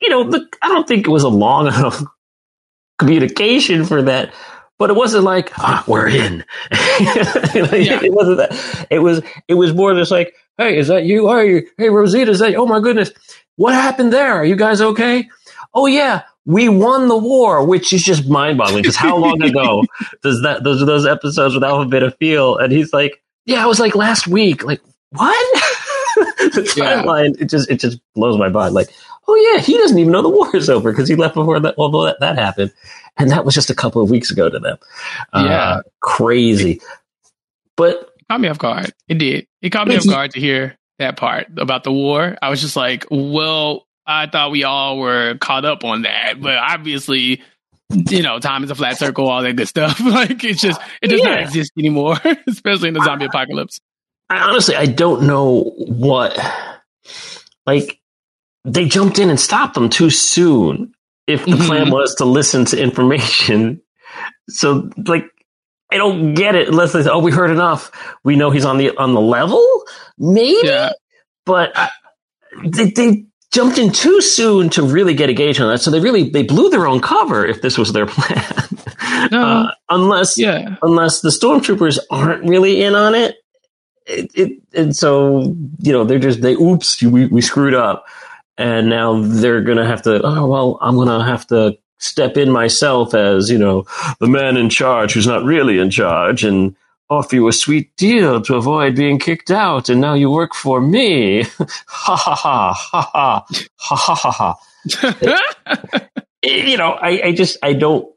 [0.00, 2.02] you know, the, I don't think it was a long enough
[2.98, 4.32] communication for that.
[4.78, 6.44] But it wasn't like ah, we're in.
[6.70, 7.98] yeah.
[8.04, 8.86] It wasn't that.
[8.90, 9.22] It was.
[9.48, 11.28] It was more just like, hey, is that you?
[11.28, 11.66] Are you?
[11.78, 12.56] Hey, Rosita, is that?
[12.56, 13.10] Oh my goodness,
[13.56, 14.34] what happened there?
[14.34, 15.30] Are you guys okay?
[15.72, 19.84] Oh yeah, we won the war, which is just mind boggling because how long ago
[20.22, 22.56] does that those are those episodes with Alpha Beta feel?
[22.56, 24.80] And he's like, yeah, I was like last week, like
[25.10, 25.62] what?
[26.16, 27.02] the Yeah.
[27.02, 28.74] timeline it just it just blows my mind.
[28.74, 28.88] Like,
[29.28, 31.74] oh yeah, he doesn't even know the war is over because he left before that
[31.76, 32.72] all that, that happened,
[33.16, 34.78] and that was just a couple of weeks ago to them.
[35.32, 35.80] Uh, Yeah.
[36.00, 36.80] crazy.
[37.76, 38.92] But caught me off guard.
[39.08, 39.46] It did.
[39.62, 42.36] It caught me off guard to hear that part about the war.
[42.40, 46.56] I was just like, well, I thought we all were caught up on that, but
[46.56, 47.42] obviously,
[47.90, 49.98] you know, time is a flat circle, all that good stuff.
[50.04, 52.16] like it's just it does not exist anymore,
[52.46, 53.80] especially in the zombie apocalypse.
[54.30, 56.38] I honestly I don't know what
[57.66, 58.00] like
[58.64, 60.92] they jumped in and stopped them too soon.
[61.26, 61.66] If the Mhm.
[61.66, 63.82] plan was to listen to information,
[64.48, 65.24] so like
[65.90, 67.90] I don't get it unless they say, "Oh, we heard enough.
[68.24, 69.64] We know he's on the on the level."
[70.18, 70.92] Maybe, Yeah.
[71.44, 71.90] but I,
[72.64, 75.78] they, they jumped in too soon to really get a gauge on that.
[75.78, 78.44] So they really they blew their own cover if this was their plan.
[79.30, 79.42] No.
[79.42, 80.76] Uh, unless Yeah.
[80.82, 83.36] unless the stormtroopers aren't really in on it.
[84.06, 88.04] It, it and so you know they're just they oops we we screwed up
[88.56, 93.14] and now they're gonna have to oh well I'm gonna have to step in myself
[93.14, 93.84] as you know
[94.20, 96.76] the man in charge who's not really in charge and
[97.08, 100.80] offer you a sweet deal to avoid being kicked out and now you work for
[100.80, 101.42] me
[101.86, 103.46] ha ha ha ha ha
[103.78, 104.58] ha ha ha
[106.42, 108.08] you know, I, I just I don't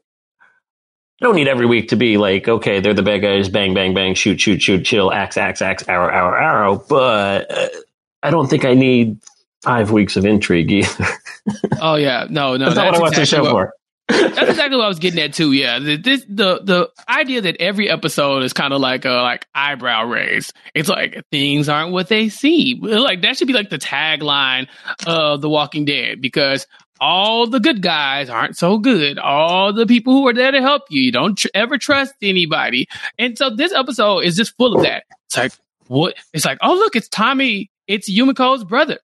[1.20, 3.92] I don't need every week to be like, okay, they're the bad guys, bang, bang,
[3.92, 6.84] bang, shoot, shoot, shoot, chill, axe, axe, axe, arrow, arrow, arrow.
[6.88, 7.68] But uh,
[8.22, 9.18] I don't think I need
[9.62, 11.06] five weeks of intrigue either.
[11.82, 12.26] oh yeah.
[12.30, 12.66] No, no.
[12.66, 13.74] that's, not what I watch the show what- for.
[14.10, 15.52] That's exactly what I was getting at too.
[15.52, 19.46] Yeah, the, this the the idea that every episode is kind of like a like
[19.54, 20.52] eyebrow raise.
[20.74, 22.80] It's like things aren't what they seem.
[22.82, 24.68] Like that should be like the tagline
[25.06, 26.66] of The Walking Dead because
[27.00, 29.18] all the good guys aren't so good.
[29.18, 32.88] All the people who are there to help you, you don't tr- ever trust anybody.
[33.18, 35.04] And so this episode is just full of that.
[35.26, 35.52] It's like
[35.86, 36.14] what?
[36.32, 37.70] It's like oh look, it's Tommy.
[37.86, 38.98] It's Yumiko's brother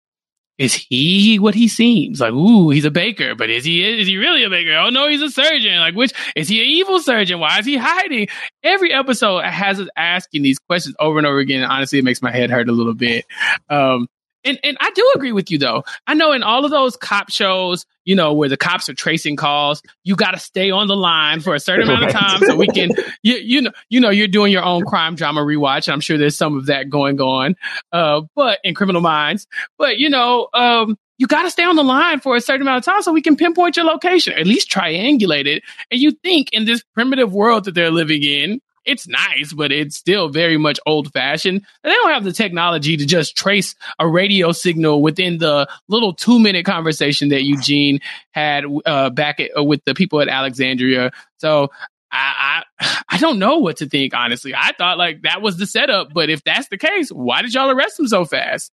[0.58, 2.20] is he what he seems?
[2.20, 4.74] Like ooh he's a baker but is he is he really a baker?
[4.76, 5.78] Oh no he's a surgeon.
[5.78, 7.40] Like which is he an evil surgeon?
[7.40, 8.28] Why is he hiding?
[8.62, 11.62] Every episode has us asking these questions over and over again.
[11.62, 13.24] And honestly it makes my head hurt a little bit.
[13.68, 14.08] Um
[14.46, 15.84] and, and I do agree with you though.
[16.06, 19.36] I know in all of those cop shows, you know, where the cops are tracing
[19.36, 22.56] calls, you got to stay on the line for a certain amount of time so
[22.56, 22.90] we can,
[23.22, 25.92] you, you know, you know, you're doing your own crime drama rewatch.
[25.92, 27.56] I'm sure there's some of that going on.
[27.92, 29.46] Uh, but in Criminal Minds,
[29.78, 32.78] but you know, um, you got to stay on the line for a certain amount
[32.78, 35.62] of time so we can pinpoint your location, at least triangulate it.
[35.90, 39.96] And you think in this primitive world that they're living in, it's nice, but it's
[39.96, 41.56] still very much old fashioned.
[41.56, 46.14] And they don't have the technology to just trace a radio signal within the little
[46.14, 48.00] two minute conversation that Eugene
[48.32, 51.10] had uh, back at, uh, with the people at Alexandria.
[51.38, 51.70] So
[52.10, 54.54] I, I I don't know what to think, honestly.
[54.54, 57.70] I thought like that was the setup, but if that's the case, why did y'all
[57.70, 58.70] arrest him so fast?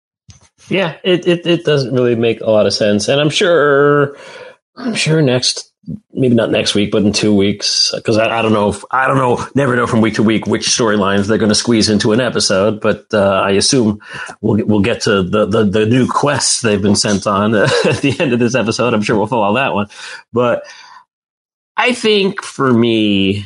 [0.70, 3.08] Yeah, it, it, it doesn't really make a lot of sense.
[3.08, 4.18] And I'm sure,
[4.76, 5.73] I'm sure next,
[6.14, 9.08] maybe not next week, but in two weeks, because I, I don't know, if, I
[9.08, 12.14] don't know, never know from week to week which storylines they're going to squeeze into
[12.14, 12.80] an episode.
[12.80, 14.00] But uh, I assume
[14.42, 18.16] we'll we'll get to the, the, the new quests they've been sent on at the
[18.20, 18.94] end of this episode.
[18.94, 19.88] I'm sure we'll follow that one.
[20.32, 20.64] But
[21.76, 23.46] I think for me,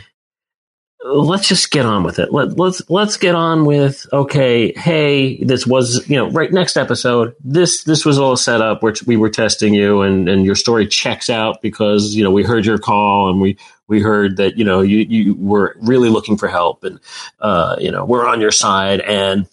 [1.03, 2.31] let's just get on with it.
[2.33, 4.73] Let, let's let's get on with okay.
[4.73, 7.35] Hey, this was you know right next episode.
[7.43, 8.83] This this was all set up.
[8.83, 12.43] Which we were testing you, and and your story checks out because you know we
[12.43, 13.57] heard your call and we
[13.87, 16.99] we heard that you know you you were really looking for help and
[17.39, 19.47] uh, you know we're on your side and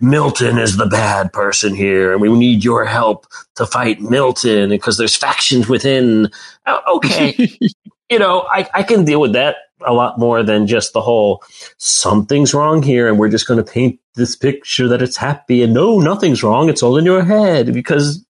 [0.00, 4.96] Milton is the bad person here and we need your help to fight Milton because
[4.96, 6.30] there's factions within.
[6.66, 7.34] Oh, Okay,
[8.10, 11.42] you know, I, I can deal with that a lot more than just the whole
[11.78, 15.72] something's wrong here and we're just going to paint this picture that it's happy and
[15.72, 16.68] no, nothing's wrong.
[16.68, 18.24] It's all in your head because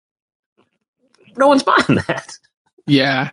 [1.36, 2.38] no one's buying that.
[2.86, 3.30] Yeah.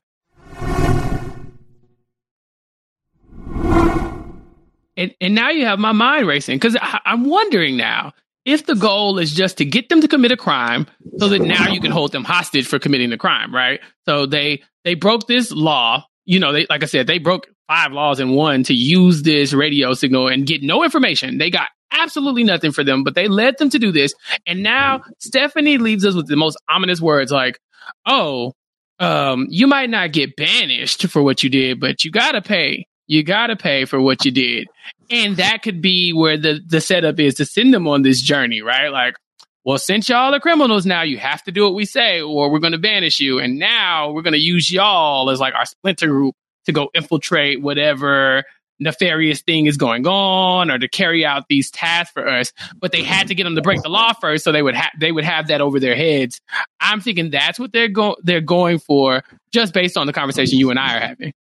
[4.98, 8.14] And and now you have my mind racing because I'm wondering now
[8.46, 11.68] if the goal is just to get them to commit a crime so that now
[11.68, 13.82] you can hold them hostage for committing the crime, right?
[14.06, 16.06] So they they broke this law.
[16.26, 19.54] You know, they like I said, they broke five laws in one to use this
[19.54, 21.38] radio signal and get no information.
[21.38, 24.14] They got absolutely nothing for them, but they led them to do this.
[24.46, 27.60] And now Stephanie leaves us with the most ominous words like,
[28.06, 28.54] "Oh,
[29.00, 32.88] um, you might not get banished for what you did, but you gotta pay.
[33.08, 34.68] You gotta pay for what you did.
[35.10, 38.62] And that could be where the, the setup is to send them on this journey,
[38.62, 38.90] right?
[38.90, 39.16] Like,
[39.64, 42.60] well, since y'all are criminals now, you have to do what we say, or we're
[42.60, 43.40] gonna banish you.
[43.40, 48.44] And now we're gonna use y'all as like our splinter group to go infiltrate whatever
[48.80, 53.04] nefarious thing is going on or to carry out these tasks for us, but they
[53.04, 55.24] had to get them to break the law first, so they would have they would
[55.24, 56.42] have that over their heads.
[56.80, 60.70] I'm thinking that's what they're going they're going for, just based on the conversation you
[60.70, 61.34] and I are having.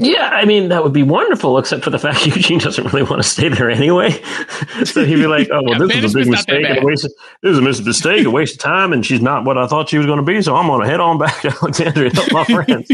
[0.00, 3.20] Yeah, I mean that would be wonderful, except for the fact Eugene doesn't really want
[3.20, 4.10] to stay there anyway.
[4.84, 7.04] so he'd be like, "Oh, well, yeah, this is a big mistake, a waste.
[7.04, 9.88] Of, this is a mistake, a waste of time, and she's not what I thought
[9.88, 10.40] she was going to be.
[10.40, 12.88] So I'm going to head on back to Alexandria, help my friends."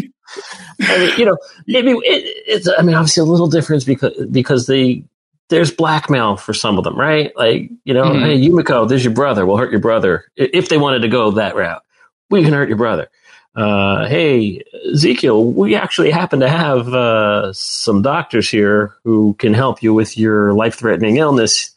[0.81, 1.37] I mean, you know,
[1.67, 2.69] maybe it, it's.
[2.69, 5.05] I mean, obviously a little difference because because they
[5.51, 7.37] there's blackmail for some of them, right?
[7.37, 8.25] Like, you know, mm-hmm.
[8.25, 9.45] hey, Yumiko, there's your brother.
[9.45, 11.83] We'll hurt your brother if they wanted to go that route.
[12.31, 13.11] We can hurt your brother
[13.55, 14.63] uh, hey,
[14.93, 20.19] Ezekiel, we actually happen to have uh, some doctors here who can help you with
[20.19, 21.71] your life threatening illness.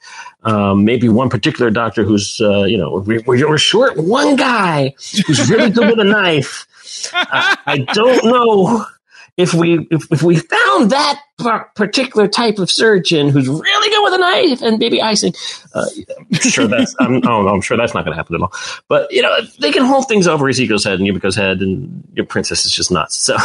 [0.43, 5.49] Um, maybe one particular doctor who's, uh, you know, we, we're short one guy who's
[5.49, 6.65] really good with a knife.
[7.13, 8.85] I don't know
[9.37, 11.21] if we if, if we found that
[11.75, 15.33] particular type of surgeon who's really good with a knife and maybe icing,
[15.75, 15.85] uh,
[16.19, 18.51] I'm sure that's I'm, oh, I'm sure that's not going to happen at all.
[18.87, 22.25] But you know, they can hold things over Ezekiel's head and Yumiko's head, and your
[22.25, 23.15] princess is just nuts.
[23.15, 23.37] So.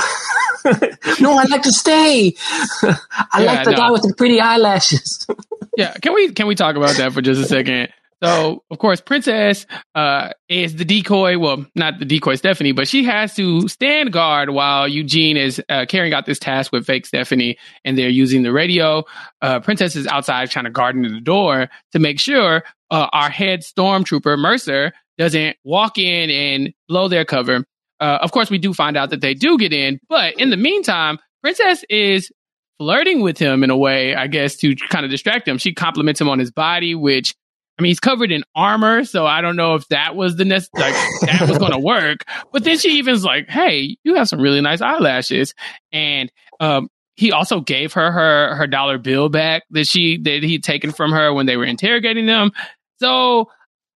[1.21, 2.35] no, I'd like to stay.
[2.83, 2.97] I
[3.41, 3.77] yeah, like the no.
[3.77, 5.27] guy with the pretty eyelashes.
[5.77, 7.93] yeah, can we can we talk about that for just a second?
[8.23, 11.39] So, of course, Princess uh, is the decoy.
[11.39, 15.87] Well, not the decoy Stephanie, but she has to stand guard while Eugene is uh,
[15.89, 19.03] carrying out this task with fake Stephanie, and they're using the radio.
[19.41, 23.29] Uh, Princess is outside trying to guard into the door to make sure uh, our
[23.29, 27.65] head stormtrooper Mercer doesn't walk in and blow their cover.
[27.99, 30.57] Uh, of course, we do find out that they do get in, but in the
[30.57, 32.31] meantime, Princess is
[32.79, 35.59] flirting with him in a way, I guess, to kind of distract him.
[35.59, 37.35] She compliments him on his body, which
[37.79, 40.71] I mean, he's covered in armor, so I don't know if that was the nest
[40.75, 42.25] like that was going to work.
[42.53, 45.55] But then she even's like, "Hey, you have some really nice eyelashes,"
[45.91, 46.31] and
[46.61, 50.93] um, he also gave her her her dollar bill back that she that he'd taken
[50.93, 52.53] from her when they were interrogating them.
[52.99, 53.49] So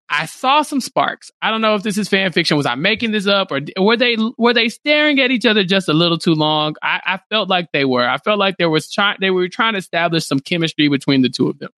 [0.09, 1.31] I saw some sparks.
[1.43, 2.57] I don't know if this is fan fiction.
[2.57, 5.89] Was I making this up, or were they were they staring at each other just
[5.89, 6.77] a little too long?
[6.83, 8.09] I, I felt like they were.
[8.09, 11.29] I felt like there was trying they were trying to establish some chemistry between the
[11.29, 11.71] two of them.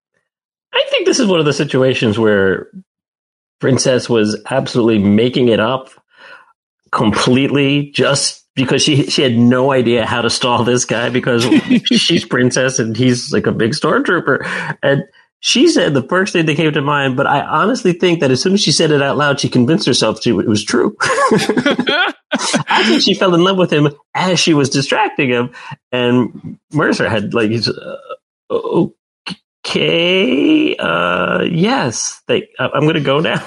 [0.73, 2.69] I think this is one of the situations where
[3.59, 5.89] Princess was absolutely making it up
[6.91, 11.45] completely just because she she had no idea how to stall this guy because
[11.85, 14.77] she's princess and he's like a big stormtrooper.
[14.81, 15.03] And
[15.39, 18.41] she said the first thing that came to mind but i honestly think that as
[18.41, 20.97] soon as she said it out loud she convinced herself she, it was true.
[22.31, 25.51] I think she fell in love with him as she was distracting him.
[25.91, 27.51] And mercer had like
[28.49, 28.85] uh,
[29.65, 33.45] okay, uh, yes, they, uh, I'm going to go now.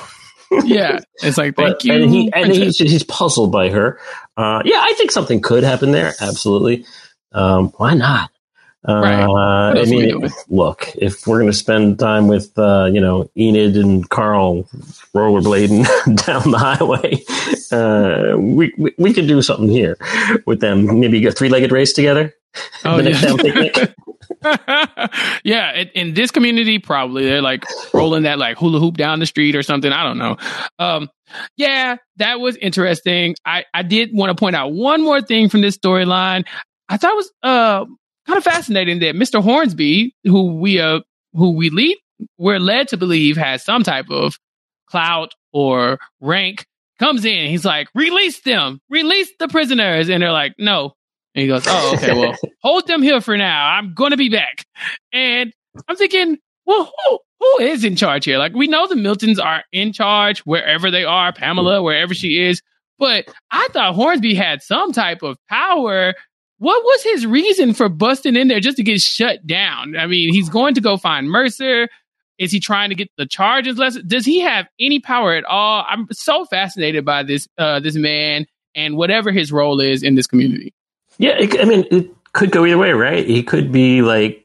[0.64, 1.94] yeah, it's like thank but, you.
[1.94, 3.98] And he and he's, he's puzzled by her.
[4.37, 6.14] Uh, yeah, I think something could happen there.
[6.20, 6.85] Absolutely.
[7.33, 8.31] Um, why not?
[8.87, 9.79] Uh, right.
[9.79, 14.09] I mean, look, if we're going to spend time with, uh, you know, Enid and
[14.09, 14.64] Carl
[15.14, 15.85] rollerblading
[16.27, 17.22] down the highway,
[17.70, 19.96] uh, we, we, we could do something here
[20.46, 20.98] with them.
[20.98, 22.35] Maybe a three legged race together.
[22.85, 23.87] Oh, yeah.
[25.44, 29.26] yeah, in, in, this community, probably they're like rolling that like hula hoop down the
[29.26, 29.92] street or something.
[29.92, 30.37] I don't know.
[30.78, 31.09] Um,
[31.57, 33.35] yeah, that was interesting.
[33.44, 36.44] I I did want to point out one more thing from this storyline.
[36.88, 37.85] I thought it was uh
[38.26, 39.42] kind of fascinating that Mr.
[39.42, 41.00] Hornsby, who we uh
[41.35, 41.96] who we lead,
[42.38, 44.38] we're led to believe has some type of
[44.87, 46.66] clout or rank,
[46.98, 47.48] comes in.
[47.48, 50.94] He's like, release them, release the prisoners, and they're like, no,
[51.35, 53.68] and he goes, Oh, okay, well, hold them here for now.
[53.68, 54.64] I'm going to be back.
[55.12, 55.53] And
[55.88, 58.38] I'm thinking, well, who, who is in charge here?
[58.38, 62.62] Like, we know the Miltons are in charge wherever they are, Pamela, wherever she is.
[62.99, 66.14] But I thought Hornsby had some type of power.
[66.59, 69.97] What was his reason for busting in there just to get shut down?
[69.97, 71.88] I mean, he's going to go find Mercer.
[72.38, 73.97] Is he trying to get the charges less?
[74.03, 75.85] Does he have any power at all?
[75.88, 80.27] I'm so fascinated by this uh, this man and whatever his role is in this
[80.27, 80.73] community.
[81.18, 83.27] Yeah, it, I mean, it could go either way, right?
[83.27, 84.42] He could be like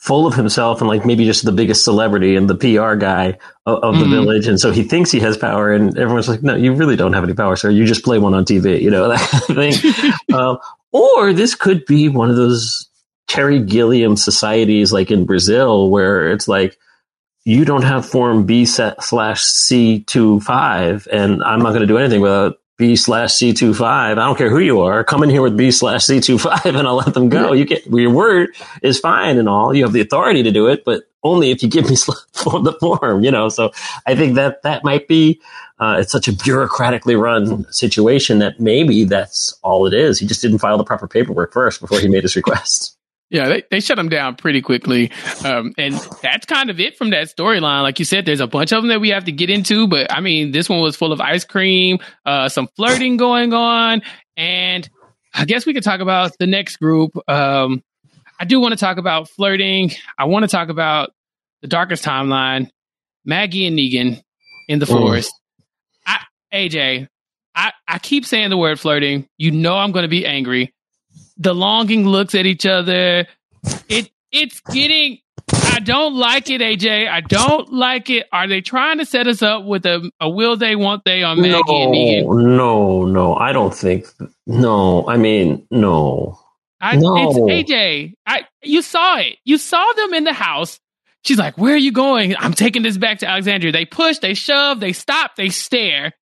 [0.00, 3.82] full of himself and like maybe just the biggest celebrity and the PR guy of,
[3.82, 4.10] of the mm.
[4.10, 7.12] village, and so he thinks he has power, and everyone's like, "No, you really don't
[7.12, 7.70] have any power, sir.
[7.70, 10.34] You just play one on TV," you know that thing.
[10.34, 10.58] um,
[10.92, 12.88] or this could be one of those
[13.28, 16.76] Terry Gilliam societies, like in Brazil, where it's like
[17.44, 21.98] you don't have form B slash C two five, and I'm not going to do
[21.98, 23.82] anything without B slash C25.
[23.82, 25.04] I don't care who you are.
[25.04, 27.52] Come in here with B slash C25 and I'll let them go.
[27.52, 29.74] You get your word is fine and all.
[29.76, 33.22] You have the authority to do it, but only if you give me the form,
[33.22, 33.50] you know?
[33.50, 33.70] So
[34.06, 35.42] I think that that might be,
[35.78, 40.18] uh, it's such a bureaucratically run situation that maybe that's all it is.
[40.18, 42.96] He just didn't file the proper paperwork first before he made his request.
[43.30, 45.12] Yeah, they, they shut them down pretty quickly.
[45.44, 47.82] Um, and that's kind of it from that storyline.
[47.82, 50.12] Like you said, there's a bunch of them that we have to get into, but
[50.12, 54.02] I mean, this one was full of ice cream, uh, some flirting going on.
[54.36, 54.88] And
[55.32, 57.12] I guess we could talk about the next group.
[57.28, 57.84] Um,
[58.40, 59.92] I do want to talk about flirting.
[60.18, 61.12] I want to talk about
[61.62, 62.68] the darkest timeline,
[63.24, 64.20] Maggie and Negan
[64.66, 65.32] in the forest.
[66.04, 66.18] I,
[66.52, 67.06] AJ,
[67.54, 69.28] I, I keep saying the word flirting.
[69.38, 70.74] You know I'm going to be angry
[71.40, 73.26] the longing looks at each other.
[73.88, 75.18] It it's getting
[75.52, 77.08] I don't like it, AJ.
[77.08, 78.26] I don't like it.
[78.32, 81.40] Are they trying to set us up with a, a will they, won't they on
[81.40, 82.56] Maggie no, and Negan?
[82.56, 84.06] No, no, I don't think.
[84.46, 86.38] No, I mean, no.
[86.80, 87.16] I, no.
[87.16, 88.14] It's AJ.
[88.26, 89.38] I you saw it.
[89.44, 90.78] You saw them in the house.
[91.24, 93.72] She's like, "Where are you going?" I'm taking this back to Alexandria.
[93.72, 96.12] They push, they shove, they stop, they stare.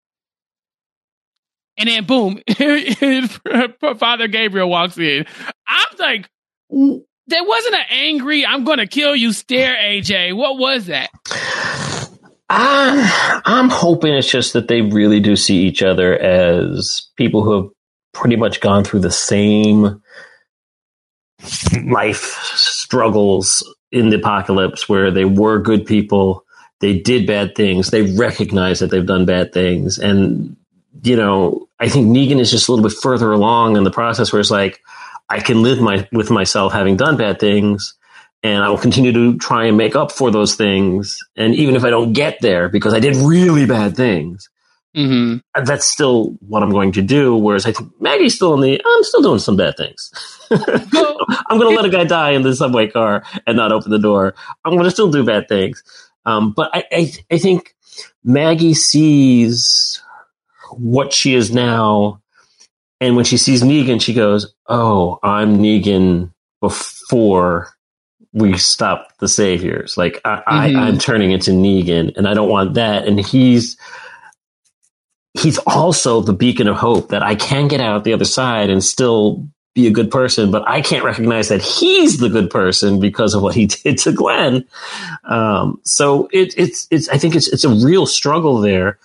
[1.78, 2.42] And then boom,
[3.98, 5.24] Father Gabriel walks in.
[5.66, 6.28] I'm like,
[7.28, 10.36] there wasn't an angry, I'm going to kill you stare, AJ.
[10.36, 11.10] What was that?
[12.50, 17.52] I'm, I'm hoping it's just that they really do see each other as people who
[17.62, 17.70] have
[18.12, 20.02] pretty much gone through the same
[21.86, 23.62] life struggles
[23.92, 26.44] in the apocalypse where they were good people
[26.80, 30.56] they did bad things they recognize that they've done bad things and
[31.02, 34.32] you know, I think Negan is just a little bit further along in the process
[34.32, 34.80] where it's like,
[35.28, 37.94] I can live my with myself having done bad things,
[38.42, 41.18] and I will continue to try and make up for those things.
[41.36, 44.48] And even if I don't get there because I did really bad things,
[44.96, 45.38] mm-hmm.
[45.64, 47.36] that's still what I'm going to do.
[47.36, 50.10] Whereas I think Maggie's still in the, I'm still doing some bad things.
[50.50, 53.98] I'm going to let a guy die in the subway car and not open the
[53.98, 54.34] door.
[54.64, 55.82] I'm going to still do bad things.
[56.24, 57.74] Um, but I, I, I think
[58.24, 60.02] Maggie sees
[60.70, 62.20] what she is now.
[63.00, 67.70] And when she sees Negan, she goes, Oh, I'm Negan before
[68.32, 69.96] we stop the saviors.
[69.96, 70.78] Like I, mm-hmm.
[70.78, 73.06] I, I'm turning into Negan and I don't want that.
[73.06, 73.76] And he's
[75.34, 78.82] he's also the beacon of hope that I can get out the other side and
[78.82, 83.34] still be a good person, but I can't recognize that he's the good person because
[83.34, 84.64] of what he did to Glenn.
[85.24, 88.98] Um, so it, it's it's I think it's it's a real struggle there.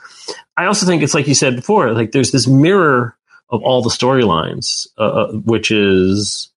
[0.55, 3.17] I also think it's like you said before, like there's this mirror
[3.49, 6.51] of all the storylines, uh, uh, which is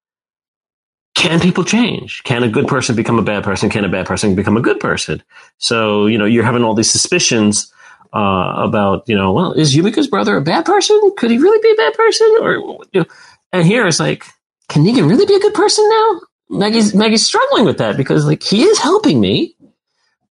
[1.14, 2.22] can people change?
[2.24, 3.70] Can a good person become a bad person?
[3.70, 5.22] Can a bad person become a good person?
[5.58, 7.72] So, you know, you're having all these suspicions
[8.12, 11.00] uh, about, you know, well, is Yumiko's brother a bad person?
[11.16, 12.36] Could he really be a bad person?
[12.40, 12.52] Or,
[12.92, 13.06] you know,
[13.52, 14.24] and here it's like,
[14.68, 16.20] can Negan really be a good person now?
[16.48, 19.55] Maggie's Maggie's struggling with that because like he is helping me.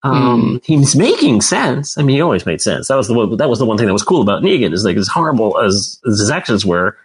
[0.05, 0.65] Um, mm.
[0.65, 1.97] He's making sense.
[1.97, 2.87] I mean, he always made sense.
[2.87, 4.85] That was the one, that was the one thing that was cool about Negan is
[4.85, 6.97] like as horrible as, as his actions were,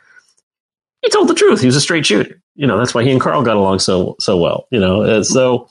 [1.02, 1.60] he told the truth.
[1.60, 2.40] He was a straight shooter.
[2.54, 4.66] You know, that's why he and Carl got along so so well.
[4.70, 5.70] You know, uh, so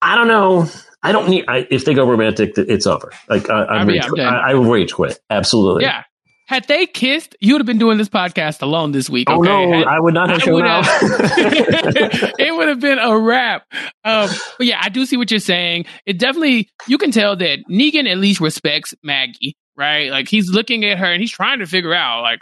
[0.00, 0.66] I don't know.
[1.02, 1.44] I don't need.
[1.46, 3.12] I, if they go romantic, it's over.
[3.28, 5.18] Like I, I, rage, I, I will rage quit.
[5.28, 5.84] Absolutely.
[5.84, 6.04] Yeah.
[6.50, 9.30] Had they kissed, you would have been doing this podcast alone this week.
[9.30, 10.84] Oh no, Had, I would not have shown up.
[10.90, 13.72] it would have been a wrap.
[14.04, 14.28] Um,
[14.58, 15.86] but yeah, I do see what you're saying.
[16.06, 20.10] It definitely, you can tell that Negan at least respects Maggie, right?
[20.10, 22.40] Like he's looking at her and he's trying to figure out, like,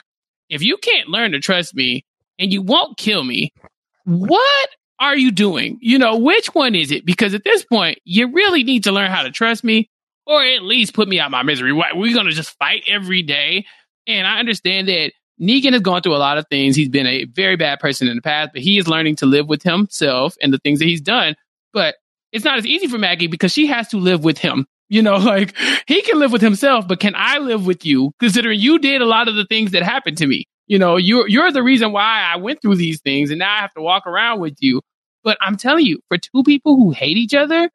[0.49, 2.07] if you can't learn to trust me
[2.39, 3.53] and you won't kill me,
[4.07, 5.77] what are you doing?
[5.83, 7.05] You know, which one is it?
[7.05, 9.91] Because at this point, you really need to learn how to trust me
[10.29, 11.73] or at least put me out my misery.
[11.73, 13.65] We're going to just fight every day
[14.09, 16.75] and I understand that Negan has gone through a lot of things.
[16.75, 19.47] He's been a very bad person in the past, but he is learning to live
[19.47, 21.37] with himself and the things that he's done.
[21.73, 21.95] But
[22.33, 24.67] it's not as easy for Maggie because she has to live with him.
[24.91, 25.55] You know, like
[25.87, 28.13] he can live with himself, but can I live with you?
[28.21, 30.47] Considering you did a lot of the things that happened to me.
[30.67, 33.59] You know, you're you're the reason why I went through these things, and now I
[33.59, 34.81] have to walk around with you.
[35.23, 37.69] But I'm telling you, for two people who hate each other,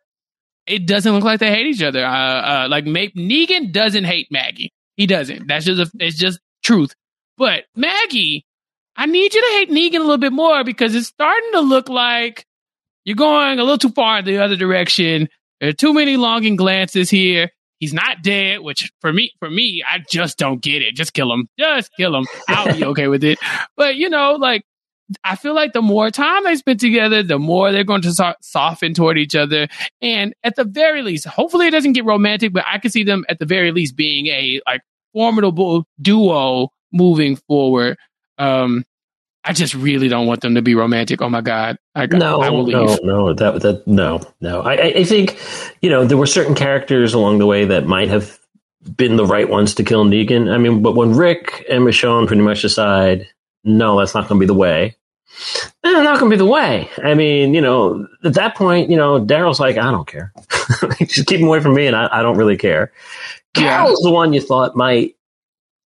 [0.66, 2.04] it doesn't look like they hate each other.
[2.04, 4.73] Uh, uh, like Negan doesn't hate Maggie.
[4.96, 5.48] He doesn't.
[5.48, 6.94] That's just a, it's just truth.
[7.38, 8.46] But Maggie,
[8.96, 11.90] I need you to hate Negan a little bit more because it's starting to look
[11.90, 12.46] like
[13.06, 15.28] you're going a little too far in the other direction.
[15.60, 17.50] There are too many longing glances here.
[17.80, 20.96] He's not dead, which for me, for me, I just don't get it.
[20.96, 21.50] Just kill him.
[21.60, 22.26] Just kill him.
[22.48, 23.40] I'll be okay with it.
[23.76, 24.64] But you know, like
[25.24, 28.36] I feel like the more time they spend together, the more they're going to so-
[28.42, 29.68] soften toward each other.
[30.02, 33.26] And at the very least, hopefully it doesn't get romantic, but I can see them
[33.30, 34.82] at the very least being a like
[35.14, 37.98] formidable duo moving forward.
[38.38, 38.86] Um,
[39.46, 41.22] I just really don't want them to be romantic.
[41.22, 41.78] Oh my god!
[41.96, 44.62] I, no, I no, no, that that no, no.
[44.62, 45.38] I, I think
[45.82, 48.40] you know there were certain characters along the way that might have
[48.96, 50.50] been the right ones to kill Negan.
[50.50, 53.28] I mean, but when Rick and Michonne pretty much decide,
[53.64, 54.96] no, that's not going to be the way.
[55.84, 56.90] eh, not going to be the way.
[57.04, 60.34] I mean, you know, at that point, you know, Daryl's like, I don't care.
[61.00, 62.92] Just keep him away from me, and I, I don't really care.
[63.54, 64.10] Carol's yeah.
[64.10, 65.16] the one you thought might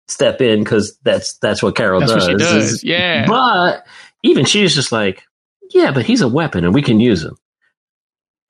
[0.08, 2.28] step in because that's that's what Carol that's does.
[2.28, 2.72] What does.
[2.74, 3.26] Is, yeah.
[3.28, 3.86] But
[4.24, 5.24] even she's just like,
[5.72, 7.38] yeah, but he's a weapon and we can use him.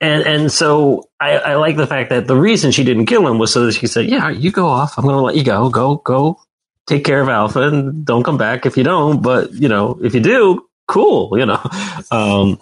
[0.00, 3.38] And and so I, I like the fact that the reason she didn't kill him
[3.38, 4.98] was so that she said, yeah, you go off.
[4.98, 5.68] I'm going to let you go.
[5.68, 6.40] Go go.
[6.86, 9.22] Take care of Alpha and don't come back if you don't.
[9.22, 11.38] But you know, if you do, cool.
[11.38, 11.60] You know.
[12.10, 12.58] Um,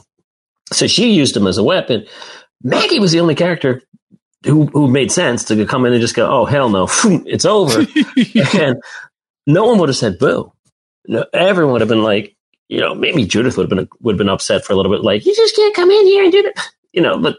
[0.72, 2.06] so she used him as a weapon.
[2.62, 3.82] Maggie was the only character
[4.44, 6.88] who who made sense to come in and just go, oh hell no,
[7.26, 7.80] it's over,
[8.58, 8.82] and
[9.46, 10.52] no one would have said boo.
[11.06, 12.36] No, everyone would have been like,
[12.68, 15.02] you know, maybe Judith would have been would have been upset for a little bit,
[15.02, 16.60] like you just can't come in here and do it,
[16.92, 17.18] you know.
[17.18, 17.36] But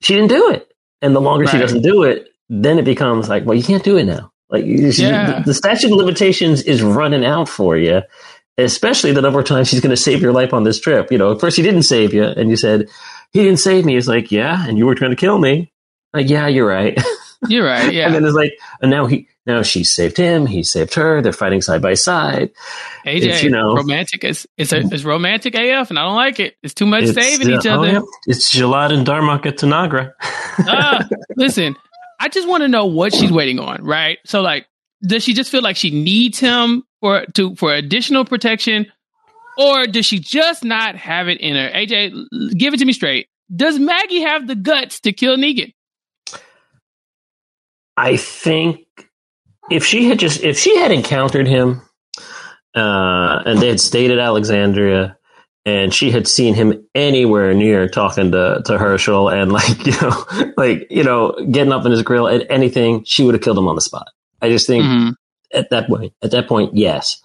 [0.00, 1.52] she didn't do it, and the longer right.
[1.52, 4.32] she doesn't do it, then it becomes like, well, you can't do it now.
[4.52, 5.38] Like yeah.
[5.38, 8.02] the, the statute of limitations is running out for you,
[8.58, 11.10] especially the number of times she's going to save your life on this trip.
[11.10, 12.88] You know, first he didn't save you, and you said
[13.32, 13.94] he didn't save me.
[13.94, 15.72] He's like, yeah, and you were trying to kill me.
[16.12, 17.02] Like, yeah, you're right.
[17.48, 17.92] You're right.
[17.92, 18.06] Yeah.
[18.06, 20.46] and then it's like, and now he, now she saved him.
[20.46, 21.20] He saved her.
[21.20, 22.52] They're fighting side by side.
[23.04, 24.22] AJ, it's, you know, romantic.
[24.22, 26.54] It's it's, a, it's romantic AF, and I don't like it.
[26.62, 27.88] It's too much saving uh, each other.
[27.88, 28.00] Oh, yeah.
[28.28, 30.12] It's Jalad and Darmok at Tanagra.
[30.68, 31.02] uh,
[31.36, 31.74] listen,
[32.22, 34.18] I just want to know what she's waiting on, right?
[34.24, 34.68] So, like,
[35.02, 38.86] does she just feel like she needs him for to for additional protection,
[39.58, 41.68] or does she just not have it in her?
[41.74, 43.26] AJ, give it to me straight.
[43.54, 45.74] Does Maggie have the guts to kill Negan?
[47.96, 48.86] I think
[49.68, 51.82] if she had just if she had encountered him
[52.76, 55.18] uh, and they had stayed at Alexandria
[55.64, 60.52] and she had seen him anywhere near talking to, to Hershel and like, you know,
[60.56, 63.68] like, you know, getting up in his grill at anything, she would have killed him
[63.68, 64.08] on the spot.
[64.40, 65.10] I just think mm-hmm.
[65.52, 67.20] at that point, at that point, yes.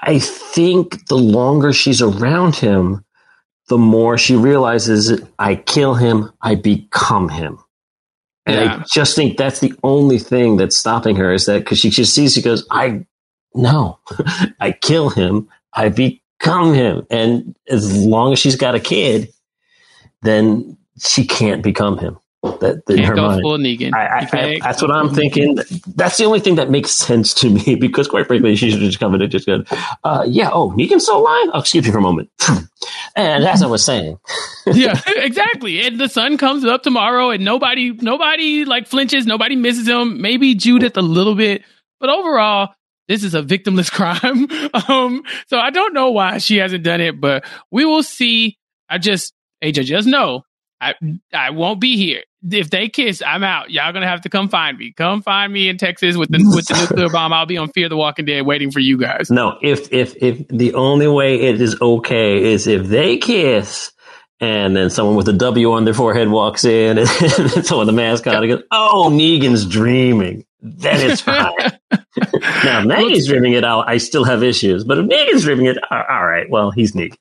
[0.00, 3.04] I think the longer she's around him,
[3.68, 7.58] the more she realizes I kill him, I become him.
[8.46, 8.76] And yeah.
[8.76, 12.14] I just think that's the only thing that's stopping her is that because she just
[12.14, 13.04] sees, she goes, I,
[13.54, 13.98] no,
[14.60, 15.90] I kill him, I
[16.38, 17.06] become him.
[17.10, 19.32] And as long as she's got a kid,
[20.22, 23.42] then she can't become him that, that in her mind.
[23.42, 23.94] Full Negan.
[23.94, 25.58] I, I, I, that's what I'm thinking.
[25.94, 29.00] That's the only thing that makes sense to me because, quite frankly, she should just
[29.00, 29.64] come in and just go,
[30.04, 32.30] uh, "Yeah, oh, Negan's still alive." Oh, excuse me for a moment.
[33.16, 34.18] and as I was saying,
[34.66, 35.80] yeah, exactly.
[35.86, 39.26] And the sun comes up tomorrow, and nobody, nobody like flinches.
[39.26, 40.20] Nobody misses him.
[40.20, 41.62] Maybe Judith a little bit,
[42.00, 42.70] but overall.
[43.08, 44.48] This is a victimless crime.
[44.88, 48.58] um, so I don't know why she hasn't done it, but we will see.
[48.88, 50.44] I just, AJ, just know
[50.80, 50.94] I
[51.32, 52.22] I won't be here.
[52.50, 53.70] If they kiss, I'm out.
[53.70, 54.92] Y'all gonna have to come find me.
[54.92, 57.32] Come find me in Texas with the with the nuclear bomb.
[57.32, 59.30] I'll be on Fear the Walking Dead waiting for you guys.
[59.30, 63.92] No, if if if the only way it is okay is if they kiss
[64.40, 67.92] and then someone with a W on their forehead walks in and, and someone the
[67.92, 70.44] mascot goes, Oh, Negan's dreaming.
[70.60, 71.52] Then it's fine.
[72.64, 73.88] now Maggie's dreaming it out.
[73.88, 77.16] I still have issues, but if Negan's dreaming it, all right, well, he's Negan.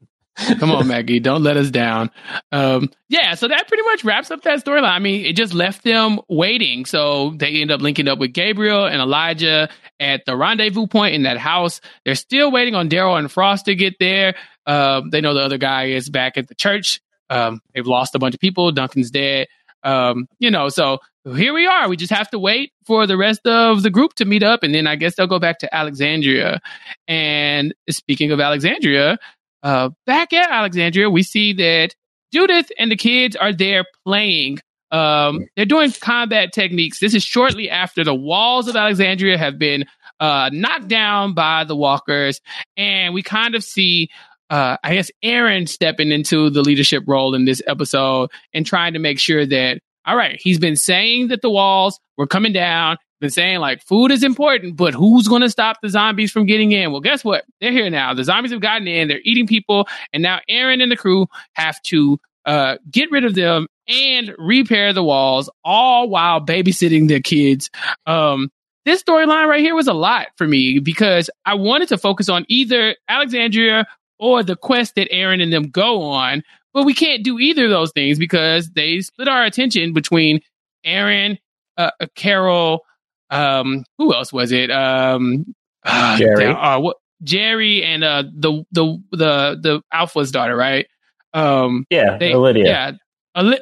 [0.59, 2.11] Come on, Maggie, don't let us down.
[2.51, 4.91] Um, yeah, so that pretty much wraps up that storyline.
[4.91, 6.85] I mean, it just left them waiting.
[6.85, 9.67] So they end up linking up with Gabriel and Elijah
[9.99, 11.81] at the rendezvous point in that house.
[12.05, 14.35] They're still waiting on Daryl and Frost to get there.
[14.67, 17.01] Um, they know the other guy is back at the church.
[17.29, 18.71] Um, they've lost a bunch of people.
[18.71, 19.47] Duncan's dead.
[19.83, 20.99] Um, you know, so
[21.35, 21.89] here we are.
[21.89, 24.73] We just have to wait for the rest of the group to meet up, and
[24.73, 26.61] then I guess they'll go back to Alexandria.
[27.07, 29.17] And speaking of Alexandria,
[29.63, 31.95] uh, back at Alexandria, we see that
[32.33, 34.59] Judith and the kids are there playing.
[34.91, 36.99] Um, they're doing combat techniques.
[36.99, 39.85] This is shortly after the walls of Alexandria have been
[40.19, 42.39] uh, knocked down by the walkers,
[42.77, 44.09] and we kind of see,
[44.49, 48.99] uh, I guess, Aaron stepping into the leadership role in this episode and trying to
[48.99, 53.29] make sure that, all right, he's been saying that the walls were coming down been
[53.29, 56.91] saying like food is important, but who's going to stop the zombies from getting in?
[56.91, 57.45] Well, guess what?
[57.59, 58.13] They're here now.
[58.13, 59.07] The zombies have gotten in.
[59.07, 63.35] They're eating people, and now Aaron and the crew have to uh, get rid of
[63.35, 67.69] them and repair the walls, all while babysitting their kids.
[68.05, 68.49] Um,
[68.85, 72.45] this storyline right here was a lot for me because I wanted to focus on
[72.47, 73.85] either Alexandria
[74.19, 76.43] or the quest that Aaron and them go on,
[76.73, 80.41] but we can't do either of those things because they split our attention between
[80.83, 81.37] Aaron,
[81.77, 82.81] uh, Carol,
[83.29, 84.71] um, who else was it?
[84.71, 86.45] Um, uh, Jerry.
[86.45, 90.87] Uh, what, Jerry and uh, the the the the Alpha's daughter, right?
[91.33, 92.65] Um, yeah, they, Lydia.
[92.65, 92.91] Yeah,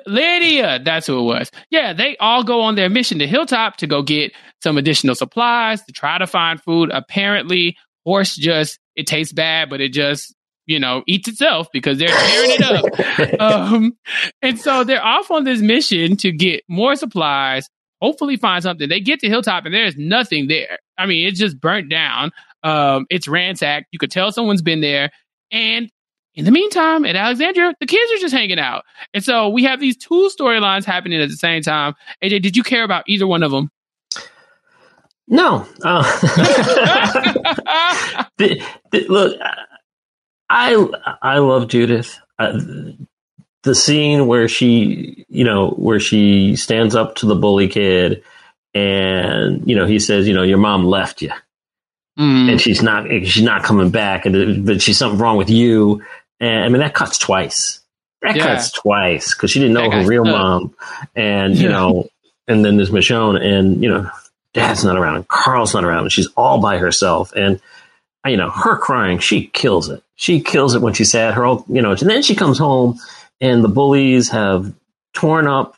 [0.05, 1.51] Lydia, that's who it was.
[1.69, 5.83] Yeah, they all go on their mission to Hilltop to go get some additional supplies
[5.83, 6.89] to try to find food.
[6.91, 10.34] Apparently, horse just it tastes bad, but it just
[10.65, 13.39] you know, eats itself because they're tearing it up.
[13.39, 13.97] Um,
[14.41, 17.69] and so they're off on this mission to get more supplies,
[18.01, 18.89] hopefully find something.
[18.89, 20.77] They get to Hilltop and there's nothing there.
[20.97, 22.31] I mean, it's just burnt down.
[22.63, 23.87] Um, it's ransacked.
[23.91, 25.11] You could tell someone's been there.
[25.51, 25.89] And
[26.35, 28.83] in the meantime, at Alexandria, the kids are just hanging out.
[29.13, 31.93] And so we have these two storylines happening at the same time.
[32.23, 33.69] AJ, did you care about either one of them?
[35.27, 35.67] No.
[35.83, 36.03] Uh,
[38.37, 38.61] the,
[38.91, 39.39] the, look,
[40.49, 40.87] I
[41.21, 42.19] I love Judith.
[42.37, 42.59] Uh,
[43.63, 48.23] the scene where she, you know, where she stands up to the bully kid,
[48.73, 51.31] and you know, he says, you know, your mom left you,
[52.17, 52.51] mm.
[52.51, 56.03] and she's not she's not coming back, and but she's something wrong with you.
[56.39, 57.81] And I mean, that cuts twice.
[58.21, 58.55] That yeah.
[58.55, 60.75] cuts twice because she didn't know her real mom,
[61.15, 61.71] and you yeah.
[61.71, 62.09] know,
[62.47, 64.09] and then there's Michonne, and you know,
[64.53, 67.59] dad's not around, and Carl's not around, and she's all by herself, and
[68.25, 70.03] you know, her crying, she kills it.
[70.15, 71.33] She kills it when she's sad.
[71.33, 72.99] Her, old, you know, and then she comes home
[73.39, 74.73] and the bullies have
[75.13, 75.77] torn up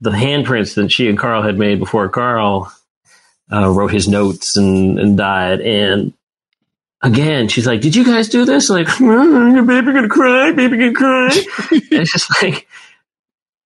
[0.00, 2.72] the handprints that she and Carl had made before Carl
[3.50, 5.60] uh, wrote his notes and, and died.
[5.60, 6.12] And
[7.02, 10.92] again, she's like, "Did you guys do this?" Like, mm, baby gonna cry, baby gonna
[10.92, 11.28] cry.
[11.70, 12.68] it's just like,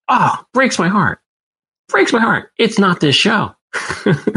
[0.08, 1.20] oh, breaks my heart.
[1.88, 2.52] Breaks my heart.
[2.56, 3.56] It's not this show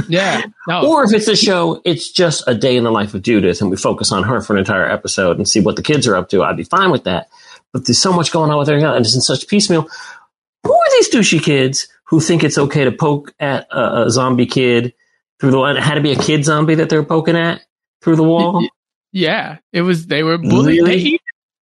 [0.07, 0.43] yeah.
[0.67, 0.87] No.
[0.87, 3.69] Or if it's a show, it's just a day in the life of Judith and
[3.69, 6.29] we focus on her for an entire episode and see what the kids are up
[6.29, 6.43] to.
[6.43, 7.29] I'd be fine with that.
[7.71, 9.87] But there's so much going on with her and it's in such piecemeal.
[10.63, 14.45] Who are these douchey kids who think it's okay to poke at a, a zombie
[14.45, 14.93] kid
[15.39, 15.75] through the wall?
[15.75, 17.61] It had to be a kid zombie that they're poking at
[18.01, 18.67] through the wall.
[19.11, 20.07] Yeah, it was.
[20.07, 20.81] They were bullied.
[20.81, 21.03] Really?
[21.03, 21.19] They,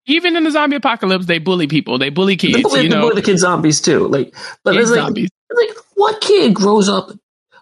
[0.07, 1.97] even in the zombie apocalypse, they bully people.
[1.97, 2.53] They bully kids.
[2.53, 3.01] They bully, you know?
[3.01, 4.07] bully the kid zombies too.
[4.07, 5.29] Like, but it's like, zombies.
[5.53, 7.11] like, what kid grows up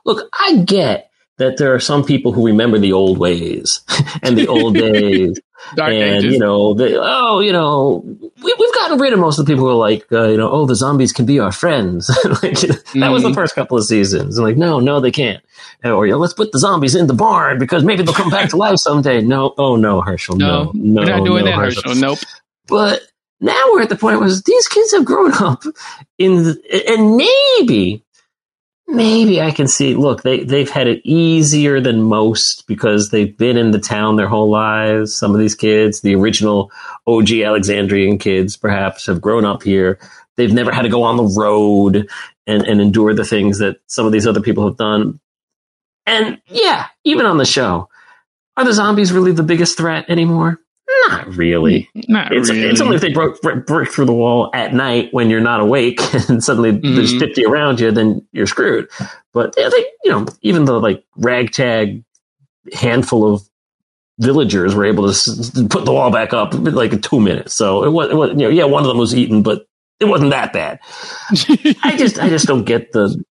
[0.10, 3.82] look, I get that there are some people who remember the old ways
[4.24, 5.40] and the old days.
[5.76, 6.34] Dark and, ages.
[6.34, 8.02] you know, they, oh, you know,
[8.42, 10.50] we, have gotten rid of most of the people who are like, uh, you know,
[10.50, 12.10] oh, the zombies can be our friends.
[12.42, 13.00] like, you know, mm.
[13.02, 13.36] That was the mm.
[13.36, 14.38] first couple of seasons.
[14.38, 15.44] And like, no, no, they can't.
[15.84, 18.50] Or, you know, let's put the zombies in the barn because maybe they'll come back
[18.52, 19.20] to life someday.
[19.22, 20.38] No, oh, no, Hershel.
[20.38, 21.84] No, no, we're not doing no, that, Hershel.
[21.84, 22.02] Hershel.
[22.02, 22.20] Nope.
[22.68, 23.02] But
[23.42, 25.64] now we're at the point where these kids have grown up
[26.18, 28.06] in, the, and maybe
[28.90, 29.94] maybe I can see.
[29.94, 34.28] Look, they they've had it easier than most because they've been in the town their
[34.28, 35.16] whole lives.
[35.16, 36.72] Some of these kids, the original
[37.08, 40.00] OG Alexandrian kids, perhaps have grown up here.
[40.36, 42.10] They've never had to go on the road
[42.48, 45.20] and, and endure the things that some of these other people have done.
[46.06, 47.90] And yeah, even on the show,
[48.58, 50.60] are the zombies really the biggest threat anymore?
[51.08, 51.90] Not really.
[52.08, 52.64] Not it's, really.
[52.64, 56.02] It's only if they broke, break through the wall at night when you're not awake
[56.30, 56.96] and suddenly mm-hmm.
[56.96, 58.90] there's 50 around you, then you're screwed.
[59.34, 62.04] But yeah, they, you know, even the like ragtag
[62.74, 63.42] handful of
[64.20, 67.54] villagers were able to s- put the wall back up like in like two minutes.
[67.54, 69.68] So it was, it was, you know, yeah, one of them was eaten, but
[70.00, 70.80] it wasn't that bad.
[71.84, 73.24] I just, I just don't get the,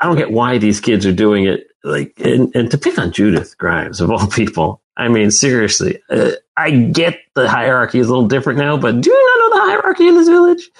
[0.00, 1.66] I don't get why these kids are doing it.
[1.84, 6.32] Like, and, and to pick on Judith Grimes of all people, I mean, seriously, uh,
[6.56, 9.70] I get the hierarchy is a little different now, but do you not know the
[9.70, 10.70] hierarchy in this village?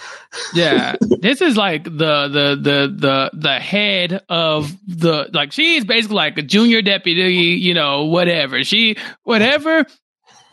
[0.55, 1.91] yeah, this is like the
[2.29, 7.75] the the the the head of the like she's basically like a junior deputy, you
[7.75, 9.85] know, whatever she whatever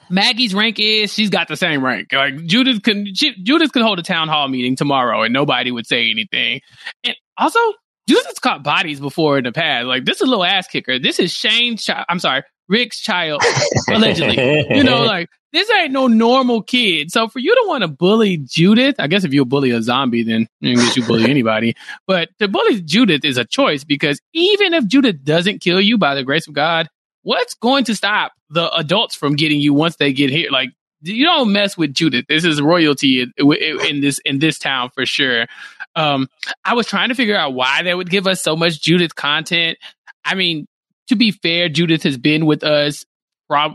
[0.09, 2.11] Maggie's rank is, she's got the same rank.
[2.11, 5.87] Like Judith can she, Judith can hold a town hall meeting tomorrow and nobody would
[5.87, 6.61] say anything.
[7.03, 7.59] And also,
[8.07, 9.85] Judith's caught bodies before in the past.
[9.85, 10.99] Like this is a little ass kicker.
[10.99, 12.05] This is Shane's child.
[12.09, 13.41] I'm sorry, Rick's child,
[13.89, 14.65] allegedly.
[14.69, 17.11] you know, like this ain't no normal kid.
[17.11, 20.23] So for you to want to bully Judith, I guess if you bully a zombie,
[20.23, 21.75] then I guess you bully anybody.
[22.07, 26.15] But to bully Judith is a choice because even if Judith doesn't kill you by
[26.15, 26.89] the grace of God,
[27.21, 30.49] what's going to stop the adults from getting you once they get here?
[30.51, 30.69] Like
[31.01, 32.25] you don't mess with Judith.
[32.27, 35.45] This is royalty in, in this in this town for sure.
[35.95, 36.27] Um,
[36.65, 39.77] I was trying to figure out why they would give us so much Judith content.
[40.25, 40.67] I mean,
[41.07, 43.05] to be fair, Judith has been with us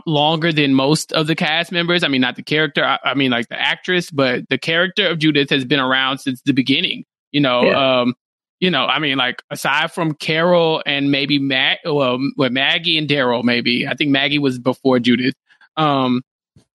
[0.05, 2.03] longer than most of the cast members.
[2.03, 5.19] I mean, not the character, I, I, mean, like the actress, but the character of
[5.19, 7.05] Judith has been around since the beginning.
[7.31, 8.01] You know, yeah.
[8.01, 8.15] um,
[8.59, 13.07] you know, I mean, like aside from Carol and maybe Matt, well, with Maggie and
[13.07, 15.35] Daryl, maybe I think Maggie was before Judith.
[15.77, 16.23] Um,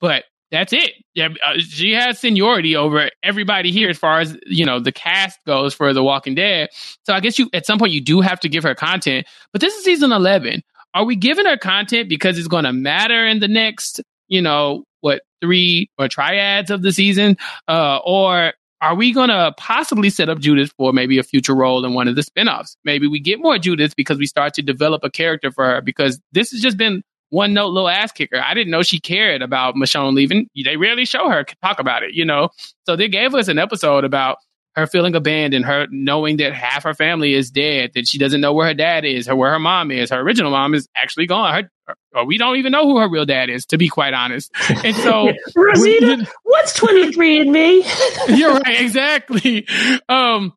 [0.00, 0.92] but that's it.
[1.14, 5.38] Yeah, uh, she has seniority over everybody here as far as you know the cast
[5.46, 6.68] goes for The Walking Dead.
[7.04, 9.26] So I guess you at some point you do have to give her content.
[9.52, 10.62] But this is season eleven.
[10.94, 14.84] Are we giving her content because it's going to matter in the next, you know,
[15.00, 17.36] what three or triads of the season,
[17.66, 21.84] uh, or are we going to possibly set up Judith for maybe a future role
[21.84, 22.76] in one of the spinoffs?
[22.84, 26.20] Maybe we get more Judith because we start to develop a character for her because
[26.32, 27.02] this has just been
[27.34, 28.40] one note little ass kicker.
[28.40, 30.48] I didn't know she cared about Michonne leaving.
[30.62, 32.50] They rarely show her talk about it, you know.
[32.86, 34.38] So they gave us an episode about
[34.76, 38.52] her feeling abandoned, her knowing that half her family is dead, that she doesn't know
[38.52, 40.10] where her dad is, or where her mom is.
[40.10, 41.68] Her original mom is actually gone.
[41.86, 44.50] Her, or we don't even know who her real dad is, to be quite honest.
[44.84, 47.84] And so, Rosita, what's twenty three and me?
[48.28, 49.66] you're right, exactly.
[50.08, 50.54] Um,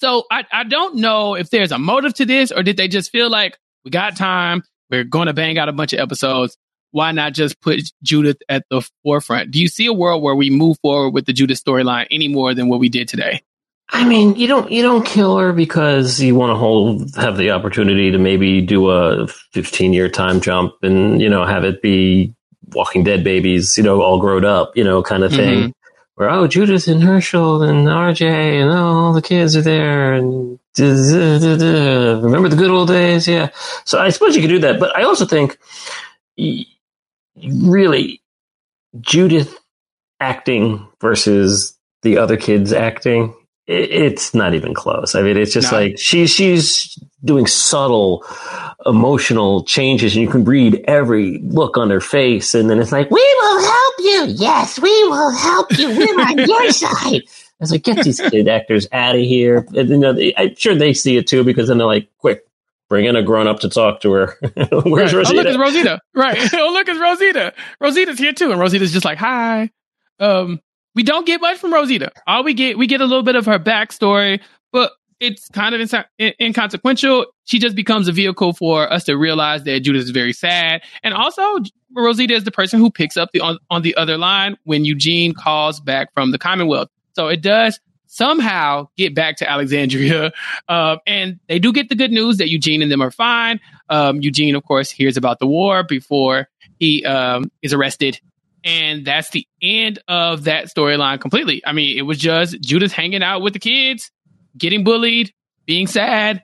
[0.00, 3.10] so I, I don't know if there's a motive to this, or did they just
[3.10, 6.56] feel like we got time, we're going to bang out a bunch of episodes.
[6.90, 9.50] Why not just put Judith at the forefront?
[9.50, 12.54] Do you see a world where we move forward with the Judith storyline any more
[12.54, 13.42] than what we did today?
[13.90, 17.50] I mean, you don't you don't kill her because you want to hold have the
[17.52, 22.34] opportunity to maybe do a 15 year time jump and you know have it be
[22.74, 25.58] Walking Dead babies, you know, all grown up, you know, kind of thing.
[25.58, 25.70] Mm-hmm.
[26.18, 28.22] Where oh, Judith and Hershel and RJ
[28.60, 32.88] and oh, all the kids are there and duh, duh, duh, remember the good old
[32.88, 33.50] days, yeah.
[33.84, 35.56] So I suppose you could do that, but I also think
[37.36, 38.20] really
[39.00, 39.56] Judith
[40.18, 43.32] acting versus the other kids acting
[43.68, 45.14] it's not even close.
[45.14, 45.78] I mean, it's just no.
[45.78, 48.24] like she's she's doing subtle
[48.86, 53.10] emotional changes, and you can read every look on her face, and then it's like,
[53.10, 54.26] "We will help you.
[54.28, 55.88] Yes, we will help you.
[55.88, 59.88] We're on your side." I was like, "Get these kid actors out of here!" And,
[59.88, 62.48] you know, they, I'm sure they see it too because then they're like, "Quick,
[62.88, 64.36] bring in a grown up to talk to her.
[64.84, 65.18] Where's right.
[65.18, 65.30] Rosita?
[65.30, 66.00] Oh, look, it's Rosita.
[66.14, 66.38] Right.
[66.54, 67.54] oh, look, it's Rosita.
[67.80, 68.50] Rosita's here too.
[68.50, 69.70] And Rosita's just like, hi.
[70.18, 70.60] Um,
[70.94, 72.10] we don't get much from Rosita.
[72.26, 74.57] All we get, we get a little bit of her backstory, but
[75.20, 76.06] it's kind of insa-
[76.40, 77.26] inconsequential.
[77.44, 80.82] She just becomes a vehicle for us to realize that Judith is very sad.
[81.02, 81.42] And also,
[81.94, 85.34] Rosita is the person who picks up the on, on the other line when Eugene
[85.34, 86.88] calls back from the Commonwealth.
[87.14, 90.32] So it does somehow get back to Alexandria.
[90.68, 93.60] Uh, and they do get the good news that Eugene and them are fine.
[93.88, 96.48] Um, Eugene, of course, hears about the war before
[96.78, 98.20] he um, is arrested.
[98.64, 101.62] And that's the end of that storyline completely.
[101.64, 104.10] I mean, it was just Judith hanging out with the kids,
[104.56, 105.32] getting bullied,
[105.66, 106.42] being sad.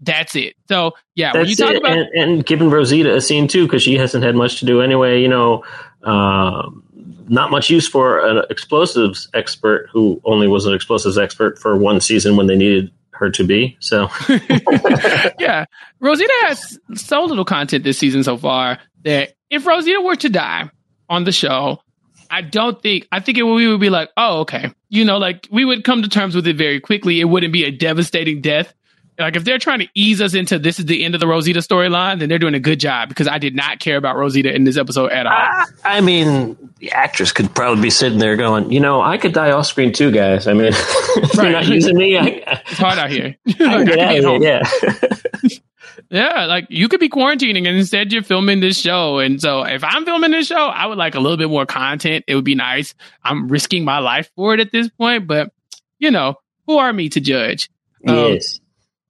[0.00, 0.54] That's it.
[0.68, 1.76] So yeah, that's when you talk it.
[1.78, 4.82] about and, and giving Rosita a scene too, because she hasn't had much to do
[4.82, 5.22] anyway.
[5.22, 5.64] You know,
[6.02, 6.68] uh,
[7.28, 12.00] not much use for an explosives expert who only was an explosives expert for one
[12.00, 13.76] season when they needed her to be.
[13.80, 14.08] So,
[15.38, 15.64] yeah,
[16.00, 20.70] Rosita has so little content this season so far that if Rosita were to die
[21.08, 21.80] on the show,
[22.34, 25.48] I don't think I think it, we would be like, oh, okay, you know, like
[25.50, 27.20] we would come to terms with it very quickly.
[27.20, 28.74] It wouldn't be a devastating death
[29.18, 31.60] like if they're trying to ease us into this is the end of the Rosita
[31.60, 34.64] storyline, then they're doing a good job because I did not care about Rosita in
[34.64, 35.32] this episode at all.
[35.32, 39.32] I, I mean, the actress could probably be sitting there going, you know, I could
[39.32, 40.48] die off screen too, guys.
[40.48, 41.34] I mean, right.
[41.34, 42.18] you're not using me.
[42.18, 43.36] I, it's hard out here.
[43.46, 43.56] like,
[43.86, 45.58] get out here, yeah.
[46.10, 49.18] Yeah, like you could be quarantining and instead you're filming this show.
[49.18, 52.24] And so if I'm filming this show, I would like a little bit more content.
[52.28, 52.94] It would be nice.
[53.22, 55.52] I'm risking my life for it at this point, but
[55.98, 56.36] you know,
[56.66, 57.70] who are me to judge?
[58.06, 58.60] Um, yes.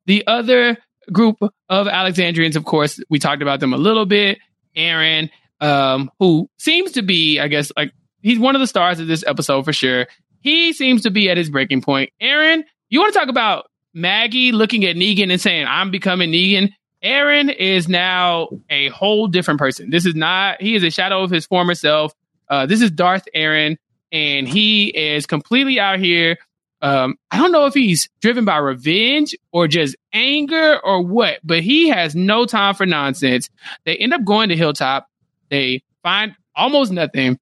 [0.07, 0.79] The other
[1.13, 4.39] group of Alexandrians, of course, we talked about them a little bit.
[4.77, 5.31] Aaron,
[5.61, 9.25] um, who seems to be, I guess, like he's one of the stars of this
[9.27, 10.07] episode for sure.
[10.41, 12.11] He seems to be at his breaking point.
[12.21, 16.73] Aaron, you want to talk about Maggie looking at Negan and saying, I'm becoming Negan?
[17.03, 19.91] Aaron is now a whole different person.
[19.91, 22.13] This is not, he is a shadow of his former self.
[22.49, 23.79] Uh, this is Darth Aaron,
[24.11, 26.39] and he is completely out here
[26.85, 31.63] um, I don't know if he's driven by revenge or just anger or what, but
[31.63, 33.49] he has no time for nonsense.
[33.87, 35.09] They end up going to Hilltop.
[35.49, 37.39] They find almost nothing.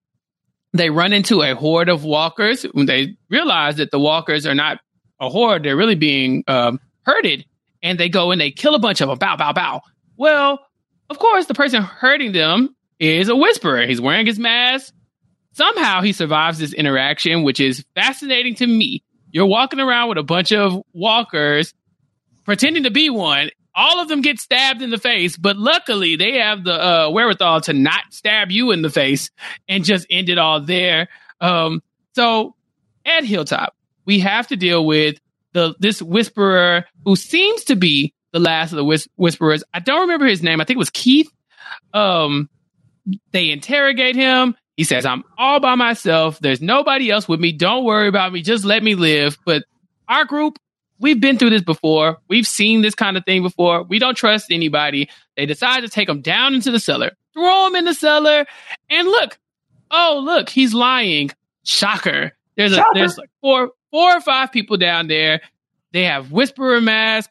[0.75, 2.63] They run into a horde of walkers.
[2.63, 4.79] When they realize that the walkers are not
[5.23, 7.47] a horde, they're really being um, herded.
[7.83, 9.19] And they go and they kill a bunch of them.
[9.19, 9.81] Bow, bow, bow.
[10.17, 10.61] Well,
[11.09, 13.87] of course, the person hurting them is a whisperer.
[13.87, 14.93] He's wearing his mask.
[15.55, 19.03] Somehow he survives this interaction, which is fascinating to me
[19.33, 21.75] you're walking around with a bunch of walkers
[22.45, 23.51] pretending to be one.
[23.75, 27.63] All of them get stabbed in the face, but luckily they have the uh, wherewithal
[27.63, 29.31] to not stab you in the face
[29.67, 31.09] and just end it all there.
[31.41, 31.83] Um,
[32.15, 32.55] so
[33.07, 35.21] at Hilltop, we have to deal with
[35.53, 39.63] the this whisperer who seems to be the last of the whis- whisperers.
[39.73, 40.61] I don't remember his name.
[40.61, 41.31] I think it was Keith.
[41.93, 42.49] Um,
[43.33, 44.57] they interrogate him.
[44.77, 46.39] He says, I'm all by myself.
[46.39, 47.53] There's nobody else with me.
[47.53, 48.43] Don't worry about me.
[48.43, 49.37] Just let me live.
[49.45, 49.65] But
[50.09, 50.59] our group,
[50.99, 52.19] we've been through this before.
[52.29, 53.83] We've seen this kind of thing before.
[53.83, 55.11] We don't trust anybody.
[55.37, 58.47] They decide to take him down into the cellar, throw him in the cellar,
[58.89, 59.39] and look.
[59.91, 61.31] Oh, look, he's lying.
[61.65, 62.33] Shocker.
[62.57, 62.91] There's a Shocker.
[62.95, 65.41] there's like four four or five people down there.
[65.93, 67.31] They have whisperer mask.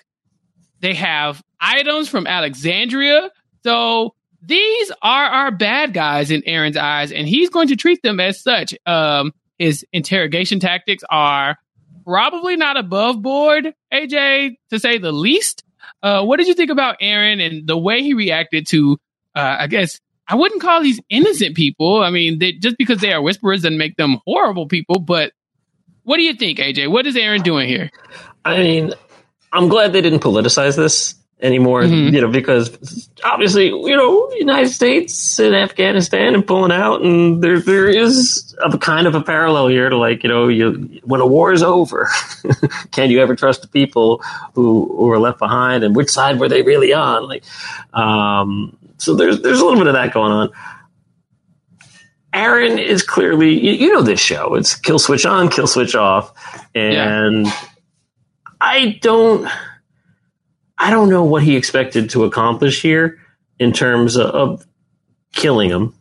[0.79, 3.31] They have items from Alexandria.
[3.63, 8.19] So these are our bad guys in Aaron's eyes, and he's going to treat them
[8.19, 8.73] as such.
[8.85, 11.57] Um, his interrogation tactics are
[12.05, 15.63] probably not above board, AJ, to say the least.
[16.01, 18.97] Uh, what did you think about Aaron and the way he reacted to,
[19.35, 22.01] uh, I guess, I wouldn't call these innocent people.
[22.01, 25.33] I mean, they, just because they are whisperers doesn't make them horrible people, but
[26.03, 26.89] what do you think, AJ?
[26.89, 27.89] What is Aaron doing here?
[28.43, 28.93] I mean,
[29.53, 32.13] I'm glad they didn't politicize this anymore, mm-hmm.
[32.13, 37.59] you know, because obviously, you know, United States and Afghanistan and pulling out, and there
[37.59, 41.25] there is a kind of a parallel here to like, you know, you when a
[41.25, 42.09] war is over,
[42.91, 44.23] can you ever trust the people
[44.53, 47.27] who who are left behind, and which side were they really on?
[47.27, 47.43] Like,
[47.93, 50.51] um, so there's there's a little bit of that going on.
[52.33, 54.55] Aaron is clearly, you, you know, this show.
[54.55, 56.33] It's kill switch on, kill switch off,
[56.73, 57.53] and yeah.
[58.59, 59.49] I don't.
[60.77, 63.19] I don't know what he expected to accomplish here
[63.59, 64.65] in terms of, of
[65.33, 65.93] killing him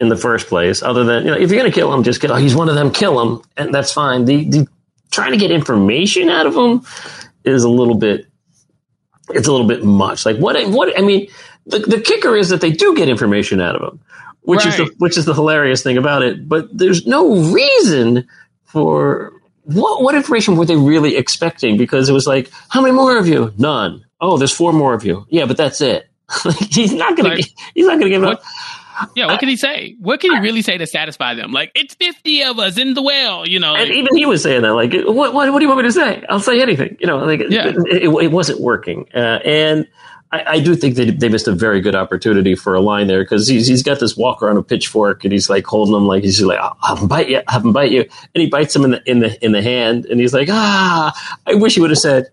[0.00, 0.82] in the first place.
[0.82, 2.34] Other than you know, if you're going to kill him, just kill.
[2.34, 2.42] Him.
[2.42, 2.92] He's one of them.
[2.92, 4.26] Kill him, and that's fine.
[4.26, 4.68] The, the
[5.10, 6.82] trying to get information out of him
[7.44, 8.26] is a little bit.
[9.30, 10.26] It's a little bit much.
[10.26, 10.56] Like what?
[10.70, 10.96] What?
[10.98, 11.28] I mean,
[11.66, 14.00] the the kicker is that they do get information out of him,
[14.50, 14.78] which right.
[14.80, 16.48] is the which is the hilarious thing about it.
[16.48, 18.28] But there's no reason
[18.64, 19.32] for
[19.64, 21.76] what what information were they really expecting?
[21.76, 23.52] Because it was like, how many more of you?
[23.56, 25.26] None oh, there's four more of you.
[25.30, 26.08] Yeah, but that's it.
[26.70, 27.30] he's not gonna.
[27.30, 28.42] Like, he's not gonna give what, up.
[29.16, 29.96] Yeah, what can he say?
[29.98, 31.52] What can he really say to satisfy them?
[31.52, 33.72] Like, it's fifty of us in the well, you know.
[33.72, 34.74] Like, and even he was saying that.
[34.74, 35.58] Like, what, what, what?
[35.58, 36.22] do you want me to say?
[36.28, 36.96] I'll say anything.
[37.00, 37.68] You know, like, yeah.
[37.68, 39.06] it, it, it wasn't working.
[39.14, 39.88] Uh, and
[40.32, 43.22] I, I, do think they, they missed a very good opportunity for a line there
[43.24, 46.22] because he's he's got this walker on a pitchfork and he's like holding him like
[46.22, 48.74] he's like I'll have him bite you, I'll have him bite you, and he bites
[48.74, 51.12] him in the in the in the hand, and he's like ah,
[51.46, 52.30] I wish he would have said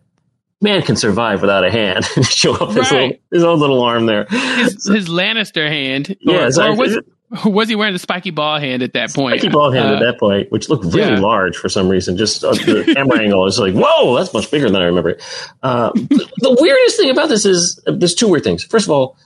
[0.61, 2.05] man can survive without a hand.
[2.23, 4.25] Show up his, little, his own little arm there.
[4.25, 6.15] His, his Lannister hand.
[6.19, 6.99] Yeah, or, or was,
[7.45, 9.39] was, he wearing the spiky ball hand at that point?
[9.39, 11.19] Spiky ball hand uh, at that point, which looked really yeah.
[11.19, 12.15] large for some reason.
[12.15, 15.17] Just uh, the camera angle is like, whoa, that's much bigger than I remember.
[15.61, 18.63] Uh, the weirdest thing about this is uh, there's two weird things.
[18.63, 19.17] First of all,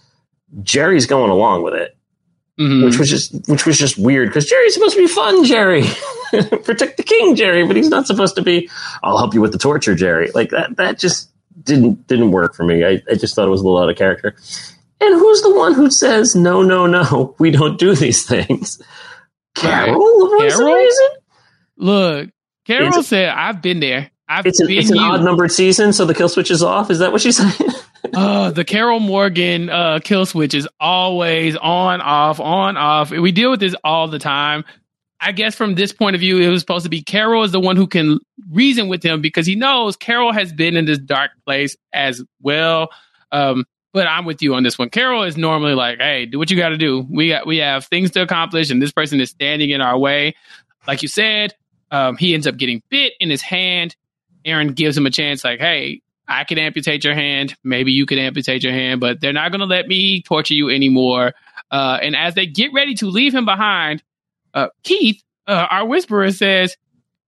[0.64, 1.96] Jerry's going along with it.
[2.60, 2.86] Mm-hmm.
[2.86, 5.84] Which was just which was just weird because Jerry's supposed to be fun, Jerry.
[6.32, 8.70] Protect the king, Jerry, but he's not supposed to be.
[9.02, 10.30] I'll help you with the torture, Jerry.
[10.36, 10.76] Like that.
[10.76, 11.32] That just
[11.64, 12.84] didn't didn't work for me.
[12.84, 14.36] I, I just thought it was a little out of character.
[15.02, 17.36] And who's the one who says no, no, no?
[17.40, 18.82] We don't do these things.
[19.56, 20.52] Carol, right.
[20.52, 20.90] Carol?
[21.78, 22.30] Look,
[22.66, 24.12] Carol said, "I've been there.
[24.30, 26.92] I've it's an, been it's an odd numbered season, so the kill switch is off.
[26.92, 27.72] Is that what she's saying?"
[28.14, 33.12] uh, the Carol Morgan uh, kill switch is always on, off, on, off.
[33.12, 34.64] We deal with this all the time.
[35.20, 37.60] I guess from this point of view, it was supposed to be Carol is the
[37.60, 38.20] one who can
[38.52, 42.90] reason with him because he knows Carol has been in this dark place as well.
[43.32, 44.90] Um, but I'm with you on this one.
[44.90, 47.06] Carol is normally like, "Hey, do what you got to do.
[47.10, 50.36] We got we have things to accomplish, and this person is standing in our way."
[50.88, 51.54] Like you said,
[51.92, 53.96] um, he ends up getting bit in his hand.
[54.46, 57.56] Aaron gives him a chance, like, "Hey, I can amputate your hand.
[57.64, 60.70] Maybe you can amputate your hand, but they're not going to let me torture you
[60.70, 61.34] anymore.
[61.70, 64.02] Uh, and as they get ready to leave him behind,
[64.54, 66.78] uh, Keith, uh, our whisperer, says,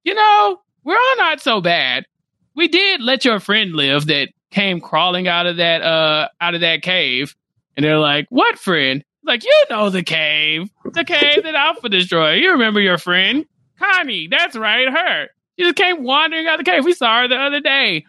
[0.04, 2.06] You know, we're all not so bad.
[2.56, 6.62] We did let your friend live that came crawling out of that uh out of
[6.62, 7.36] that cave.
[7.76, 9.04] And they're like, What friend?
[9.26, 10.70] Like, you know the cave.
[10.84, 12.42] The cave that Alpha destroyed.
[12.42, 13.46] You remember your friend?
[13.80, 15.28] Connie, that's right, her.
[15.58, 16.84] She just came wandering out of the cave.
[16.84, 18.06] We saw her the other day.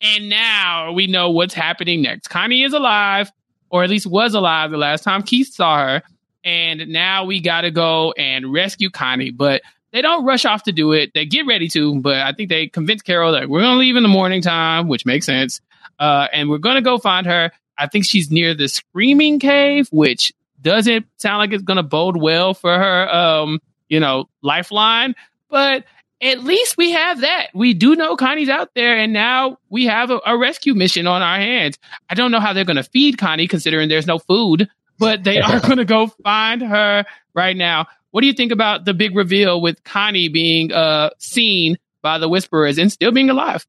[0.00, 2.28] And now we know what's happening next.
[2.28, 3.32] Connie is alive,
[3.70, 6.02] or at least was alive the last time Keith saw her.
[6.44, 9.32] And now we got to go and rescue Connie.
[9.32, 9.62] But
[9.92, 11.12] they don't rush off to do it.
[11.14, 13.96] They get ready to, but I think they convince Carol that we're going to leave
[13.96, 15.60] in the morning time, which makes sense.
[15.98, 17.50] Uh, and we're going to go find her.
[17.76, 22.16] I think she's near the Screaming Cave, which doesn't sound like it's going to bode
[22.16, 25.14] well for her, um, you know, lifeline.
[25.48, 25.84] But
[26.20, 27.48] at least we have that.
[27.54, 31.22] We do know Connie's out there, and now we have a, a rescue mission on
[31.22, 31.78] our hands.
[32.10, 34.68] I don't know how they're going to feed Connie, considering there's no food,
[34.98, 37.86] but they are going to go find her right now.
[38.10, 42.28] What do you think about the big reveal with Connie being uh, seen by the
[42.28, 43.66] Whisperers and still being alive?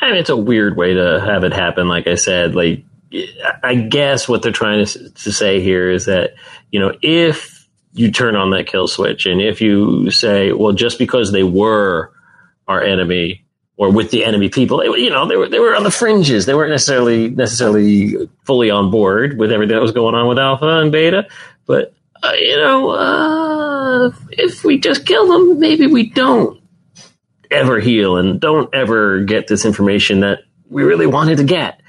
[0.00, 1.88] I mean, it's a weird way to have it happen.
[1.88, 2.84] Like I said, like
[3.62, 6.34] I guess what they're trying to, to say here is that
[6.70, 7.60] you know if
[7.92, 9.26] you turn on that kill switch.
[9.26, 12.12] And if you say, well, just because they were
[12.68, 13.44] our enemy
[13.76, 16.46] or with the enemy people, you know, they were, they were on the fringes.
[16.46, 20.80] They weren't necessarily, necessarily fully on board with everything that was going on with alpha
[20.80, 21.28] and beta.
[21.66, 23.59] But, uh, you know, uh,
[24.30, 26.60] if we just kill them, maybe we don't
[27.50, 31.80] ever heal and don't ever get this information that we really wanted to get.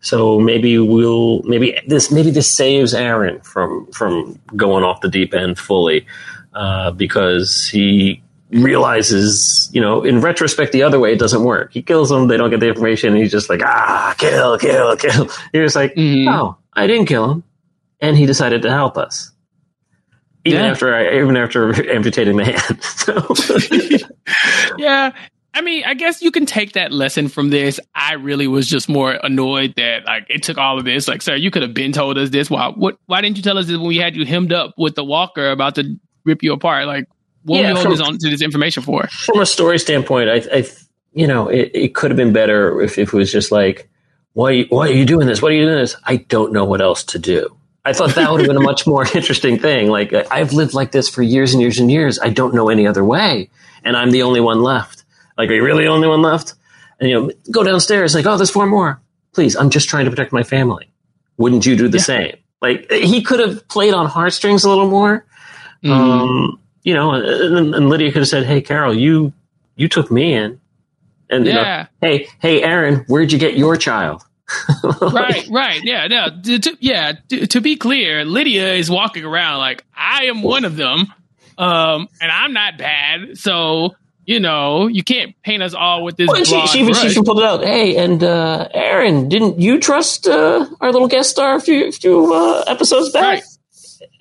[0.00, 5.34] So maybe we'll maybe this maybe this saves Aaron from from going off the deep
[5.34, 6.06] end fully
[6.54, 11.72] uh, because he realizes, you know, in retrospect, the other way it doesn't work.
[11.72, 14.96] He kills them, they don't get the information, and he's just like, ah, kill, kill,
[14.96, 15.28] kill.
[15.54, 16.28] Just like, mm-hmm.
[16.28, 17.44] oh, I didn't kill him,
[18.00, 19.30] and he decided to help us.
[20.44, 20.70] Even yeah.
[20.70, 22.82] after I, even after amputating the hand.
[23.00, 24.06] So.
[24.78, 25.12] yeah,
[25.52, 27.80] I mean, I guess you can take that lesson from this.
[27.94, 31.08] I really was just more annoyed that like it took all of this.
[31.08, 32.48] Like, sir, you could have been told us this.
[32.48, 32.68] Why?
[32.68, 32.98] What?
[33.06, 35.50] Why didn't you tell us this when we had you hemmed up with the walker
[35.50, 36.86] about to rip you apart?
[36.86, 37.06] Like,
[37.44, 39.06] what yeah, were you holding on to this information for?
[39.08, 40.66] From a story standpoint, I, I
[41.12, 43.88] you know, it, it could have been better if, if it was just like,
[44.34, 45.42] why, why are you doing this?
[45.42, 45.96] What are you doing this?
[46.04, 47.56] I don't know what else to do.
[47.84, 49.88] I thought that would have been a much more interesting thing.
[49.88, 52.18] Like, I've lived like this for years and years and years.
[52.18, 53.50] I don't know any other way.
[53.84, 55.04] And I'm the only one left.
[55.38, 56.54] Like, are you really the only one left?
[56.98, 59.00] And, you know, go downstairs, like, oh, there's four more.
[59.32, 60.90] Please, I'm just trying to protect my family.
[61.38, 62.04] Wouldn't you do the yeah.
[62.04, 62.36] same?
[62.60, 65.24] Like, he could have played on heartstrings a little more.
[65.82, 65.92] Mm-hmm.
[65.92, 69.32] Um, you know, and, and, Lydia could have said, "Hey, Carol, you
[69.76, 70.60] you took me in,
[71.28, 71.52] and yeah.
[71.52, 74.22] You know, hey, hey, Aaron, where'd you get your child?"
[75.00, 77.12] right, right, yeah, yeah, to, yeah.
[77.28, 81.06] To, to, be clear, Lydia is walking around like I am one of them,
[81.58, 83.38] um, and I'm not bad.
[83.38, 83.94] So
[84.30, 86.28] you know, you can't paint us all with this.
[86.28, 87.64] Well, she, she, even, she even pulled it out.
[87.64, 92.32] Hey, and uh, Aaron, didn't you trust uh, our little guest star a few, few
[92.32, 93.22] uh, episodes back?
[93.22, 93.42] Right.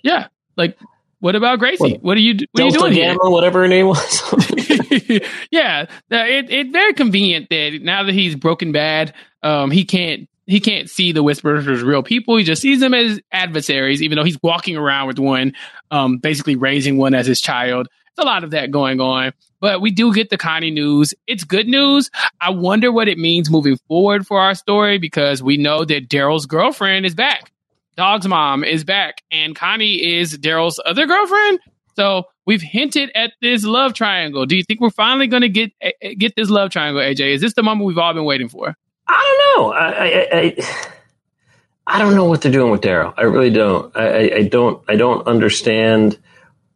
[0.03, 0.27] Yeah,
[0.57, 0.77] like
[1.19, 1.93] what about Gracie?
[1.93, 3.31] What, what are you what Delta are you doing Gamma, here?
[3.31, 4.23] whatever her name was?
[5.51, 10.89] yeah, it's very convenient that now that he's broken bad, um, he can't he can't
[10.89, 12.35] see the Whisperers as real people.
[12.35, 15.53] He just sees them as adversaries, even though he's walking around with one,
[15.91, 17.87] um, basically raising one as his child.
[18.15, 19.33] There's a lot of that going on.
[19.59, 21.13] But we do get the Connie news.
[21.27, 22.09] It's good news.
[22.41, 26.47] I wonder what it means moving forward for our story because we know that Daryl's
[26.47, 27.51] girlfriend is back.
[27.95, 31.59] Dog's mom is back, and Connie is Daryl's other girlfriend.
[31.99, 34.45] So we've hinted at this love triangle.
[34.45, 37.33] Do you think we're finally going to get eh, eh, get this love triangle, AJ?
[37.33, 38.73] Is this the moment we've all been waiting for?
[39.09, 39.73] I don't know.
[39.73, 40.57] I I, I,
[41.87, 43.13] I don't know what they're doing with Daryl.
[43.17, 43.93] I really don't.
[43.97, 44.81] I, I don't.
[44.87, 46.17] I don't understand.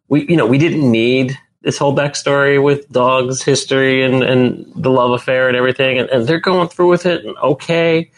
[0.10, 4.90] We you know we didn't need this whole backstory with dog's history and, and the
[4.90, 7.24] love affair and everything, and, and they're going through with it.
[7.24, 8.12] And okay,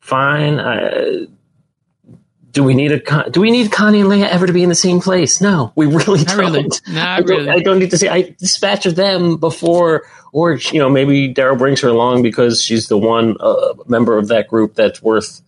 [0.00, 0.58] fine.
[0.58, 1.26] I,
[2.54, 4.76] do we need a do we need Connie and Leah ever to be in the
[4.76, 5.40] same place?
[5.40, 6.38] No, we really Not don't.
[6.38, 6.70] Really.
[6.96, 7.48] I, don't really.
[7.50, 8.08] I don't need to see.
[8.08, 12.86] I dispatch of them before, or you know, maybe Daryl brings her along because she's
[12.86, 15.42] the one uh, member of that group that's worth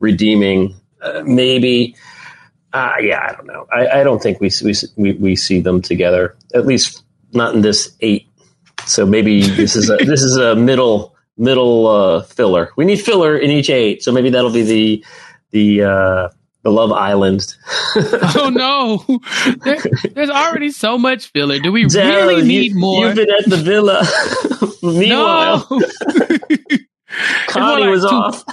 [0.00, 0.76] redeeming.
[1.00, 1.96] Uh, maybe,
[2.74, 3.66] uh, yeah, I don't know.
[3.72, 4.50] I, I don't think we,
[4.96, 6.36] we we see them together.
[6.54, 7.02] At least
[7.32, 8.28] not in this eight.
[8.84, 12.70] So maybe this is a this is a middle middle uh, filler.
[12.76, 14.02] We need filler in each eight.
[14.02, 15.04] So maybe that'll be the
[15.52, 16.28] the uh,
[16.62, 17.54] the Love Island.
[17.96, 19.20] oh no,
[19.64, 19.78] there,
[20.12, 21.58] there's already so much filler.
[21.58, 23.06] Do we really need you, more?
[23.06, 24.06] You've been at the villa.
[24.82, 25.66] Meanwhile,
[27.48, 28.44] Connie like was too, off.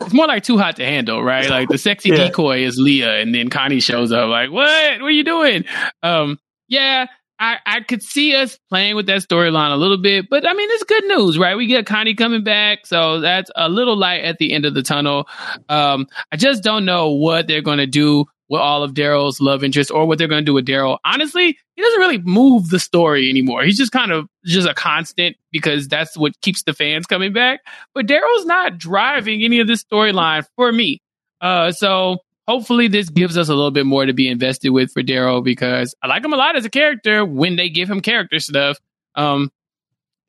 [0.00, 1.48] it's more like too hot to handle, right?
[1.48, 2.16] Like the sexy yeah.
[2.16, 4.28] decoy is Leah, and then Connie shows up.
[4.28, 5.00] Like, what?
[5.00, 5.64] What are you doing?
[6.02, 6.38] Um,
[6.68, 7.06] yeah,
[7.40, 10.68] I, I could see us playing with that storyline a little bit, but I mean,
[10.72, 11.56] it's good news, right?
[11.56, 14.82] We get Connie coming back, so that's a little light at the end of the
[14.82, 15.26] tunnel.
[15.70, 19.64] Um, I just don't know what they're going to do with all of Daryl's love
[19.64, 20.98] interest or what they're going to do with Daryl.
[21.04, 23.62] Honestly, he doesn't really move the story anymore.
[23.62, 27.60] He's just kind of just a constant because that's what keeps the fans coming back.
[27.94, 31.00] But Daryl's not driving any of this storyline for me.
[31.40, 35.02] Uh, so hopefully this gives us a little bit more to be invested with for
[35.02, 38.38] Daryl because I like him a lot as a character when they give him character
[38.38, 38.78] stuff.
[39.14, 39.50] Um,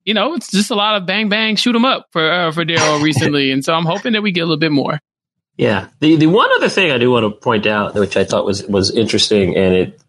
[0.06, 2.66] you know, it's just a lot of bang bang shoot him up for uh, for
[2.66, 5.00] Daryl recently, and so I'm hoping that we get a little bit more.
[5.58, 8.46] Yeah, the the one other thing I do want to point out, which I thought
[8.46, 10.02] was was interesting, and it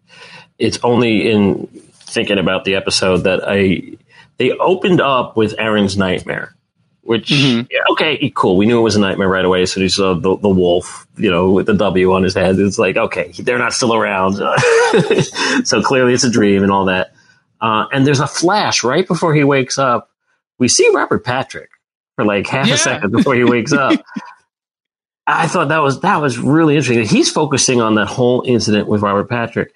[0.57, 3.97] it's only in thinking about the episode that I
[4.37, 6.55] they opened up with Aaron's nightmare,
[7.03, 7.67] which mm-hmm.
[7.69, 8.55] yeah, okay, cool.
[8.55, 9.65] We knew it was a nightmare right away.
[9.65, 12.57] So you saw the, the wolf, you know, with the W on his head.
[12.57, 14.35] It's like, okay, they're not still around.
[15.65, 17.13] so clearly it's a dream and all that.
[17.59, 20.09] Uh, and there's a flash right before he wakes up.
[20.59, 21.69] We see Robert Patrick
[22.15, 22.75] for like half yeah.
[22.75, 23.99] a second before he wakes up.
[25.27, 27.05] I thought that was that was really interesting.
[27.05, 29.73] He's focusing on that whole incident with Robert Patrick.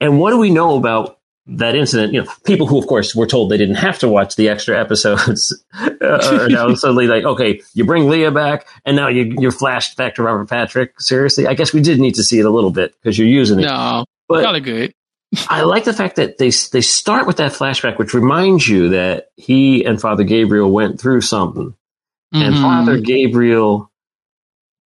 [0.00, 3.26] And what do we know about that incident, you know, people who, of course, were
[3.26, 7.60] told they didn't have to watch the extra episodes uh, are now suddenly like, okay,
[7.74, 11.00] you bring Leah back, and now you, you're flashed back to Robert Patrick.
[11.00, 13.60] Seriously, I guess we did need to see it a little bit because you're using
[13.60, 13.66] it.
[13.66, 14.94] No, but of good.
[15.48, 19.28] I like the fact that they they start with that flashback, which reminds you that
[19.36, 21.74] he and Father Gabriel went through something,
[22.34, 22.42] mm-hmm.
[22.42, 23.90] and Father Gabriel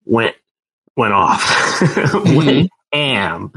[0.04, 0.36] went
[0.96, 2.36] went off, mm-hmm.
[2.36, 3.52] went ham,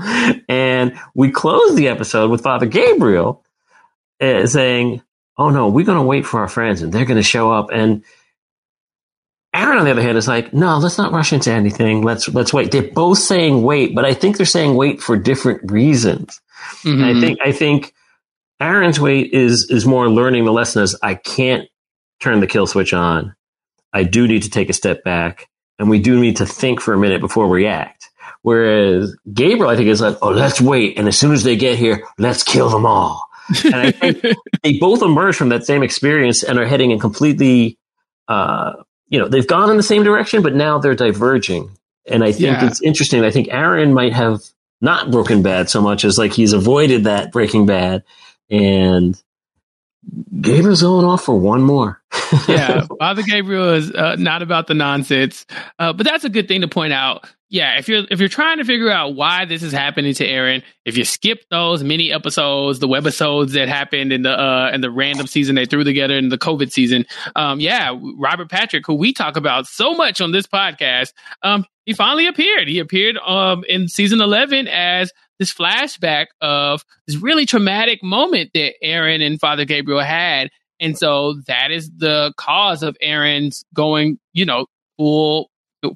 [0.49, 3.43] and we close the episode with Father Gabriel
[4.19, 5.01] uh, saying,
[5.37, 7.67] "Oh no, we're going to wait for our friends, and they're going to show up."
[7.71, 8.03] And
[9.53, 12.03] Aaron, on the other hand, is like, "No, let's not rush into anything.
[12.03, 15.71] Let's let's wait." They're both saying wait, but I think they're saying wait for different
[15.71, 16.41] reasons.
[16.83, 17.03] Mm-hmm.
[17.03, 17.93] I think I think
[18.59, 21.67] Aaron's wait is is more learning the lesson as I can't
[22.19, 23.35] turn the kill switch on.
[23.93, 25.47] I do need to take a step back,
[25.79, 27.96] and we do need to think for a minute before we act.
[28.47, 31.77] Whereas Gabriel, I think, is like, oh, let's wait, and as soon as they get
[31.77, 33.27] here, let's kill them all.
[33.65, 34.23] And I think
[34.63, 37.77] they both emerge from that same experience and are heading in completely,
[38.29, 38.71] uh,
[39.09, 41.77] you know, they've gone in the same direction, but now they're diverging.
[42.09, 42.65] And I think yeah.
[42.67, 43.25] it's interesting.
[43.25, 44.39] I think Aaron might have
[44.79, 48.05] not broken bad so much as like he's avoided that breaking bad
[48.49, 49.21] and
[50.39, 52.01] Gabriel's going off for one more.
[52.47, 55.45] yeah, Father Gabriel is uh, not about the nonsense,
[55.79, 57.29] uh, but that's a good thing to point out.
[57.49, 60.63] Yeah, if you're if you're trying to figure out why this is happening to Aaron,
[60.83, 64.91] if you skip those mini episodes, the webisodes that happened in the uh in the
[64.91, 67.05] random season they threw together in the COVID season,
[67.37, 71.93] um, yeah, Robert Patrick, who we talk about so much on this podcast, um, he
[71.93, 72.67] finally appeared.
[72.67, 78.73] He appeared um in season eleven as this flashback of this really traumatic moment that
[78.81, 80.49] Aaron and Father Gabriel had.
[80.81, 84.65] And so that is the cause of Aaron's going, you know,
[84.97, 85.49] full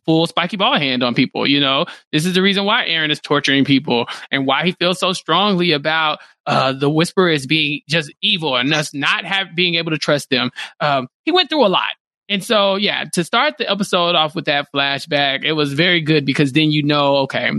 [0.06, 1.48] full spiky ball hand on people.
[1.48, 5.00] You know, this is the reason why Aaron is torturing people and why he feels
[5.00, 9.92] so strongly about uh, the whisperers being just evil and us not have being able
[9.92, 10.52] to trust them.
[10.80, 11.94] Um, he went through a lot.
[12.30, 16.26] And so, yeah, to start the episode off with that flashback, it was very good
[16.26, 17.52] because then you know, okay,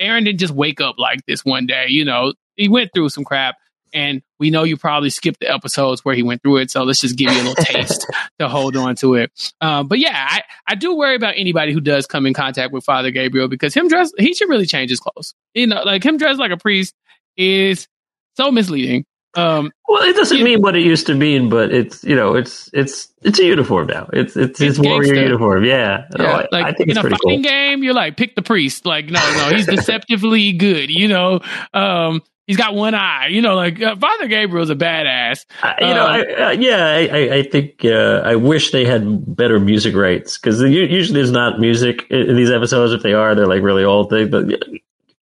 [0.00, 1.86] Aaron didn't just wake up like this one day.
[1.88, 3.56] You know, he went through some crap,
[3.94, 6.70] and we know you probably skipped the episodes where he went through it.
[6.70, 8.06] So let's just give you a little taste
[8.40, 9.30] to hold on to it.
[9.60, 12.84] Um, but yeah, I, I do worry about anybody who does come in contact with
[12.84, 15.34] Father Gabriel because him dressed, he should really change his clothes.
[15.54, 16.94] You know, like him dressed like a priest
[17.36, 17.88] is
[18.36, 19.06] so misleading.
[19.36, 22.70] Um, well, it doesn't mean what it used to mean, but it's you know it's
[22.72, 24.08] it's it's a uniform now.
[24.12, 25.64] It's it's his warrior uniform.
[25.64, 26.22] Yeah, yeah.
[26.24, 27.42] No, like I think in a fighting cool.
[27.42, 28.86] game, you're like pick the priest.
[28.86, 30.88] Like no, no, he's deceptively good.
[30.88, 31.40] You know,
[31.72, 33.28] um, he's got one eye.
[33.28, 35.44] You know, like uh, Father Gabriel's a badass.
[35.62, 39.58] Uh, you know, I, uh, yeah, I, I think uh, I wish they had better
[39.60, 42.92] music rights because usually there's not music in these episodes.
[42.92, 44.30] If they are, they're like really old things.
[44.30, 44.46] But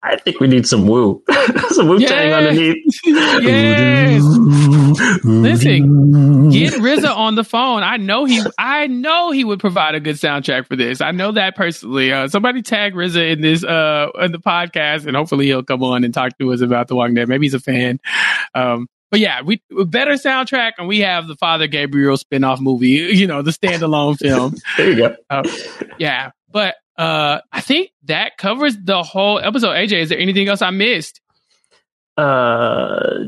[0.05, 1.23] I think we need some woo,
[1.71, 2.35] some Wu Tang yes.
[2.35, 2.77] underneath.
[3.45, 4.23] Yes.
[5.25, 7.83] Listen, get RZA on the phone.
[7.83, 11.01] I know he, I know he would provide a good soundtrack for this.
[11.01, 12.13] I know that personally.
[12.13, 16.05] Uh, somebody tag RZA in this, uh, in the podcast, and hopefully he'll come on
[16.05, 17.29] and talk to us about The Walking Dead.
[17.29, 17.99] Maybe he's a fan.
[18.55, 22.89] Um, but yeah, we better soundtrack, and we have the Father Gabriel spinoff movie.
[22.89, 24.57] You know, the standalone film.
[24.77, 25.17] there you go.
[25.31, 25.49] Uh,
[25.99, 29.70] yeah, but uh, I think that covers the whole episode.
[29.70, 31.20] AJ, is there anything else I missed?
[32.16, 33.24] Uh,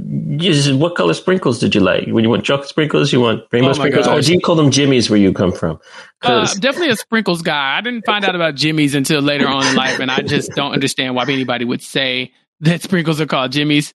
[0.74, 2.06] what color sprinkles did you like?
[2.06, 4.18] When you want chocolate sprinkles, you want rainbow oh sprinkles, gosh.
[4.18, 5.80] or do you call them jimmies where you come from?
[6.22, 7.76] Uh, I'm definitely a sprinkles guy.
[7.76, 10.72] I didn't find out about jimmies until later on in life, and I just don't
[10.72, 13.92] understand why anybody would say that sprinkles are called jimmies.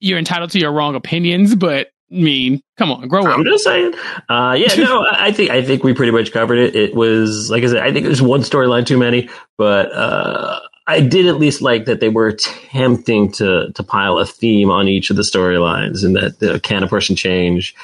[0.00, 3.38] You're entitled to your wrong opinions, but mean, come on, grow up.
[3.38, 3.94] I'm just saying.
[4.28, 6.74] Uh, yeah, no, I think I think we pretty much covered it.
[6.74, 11.00] It was like I said, I think there's one storyline too many, but uh, I
[11.00, 15.10] did at least like that they were attempting to to pile a theme on each
[15.10, 17.74] of the storylines, and that uh, can a person change?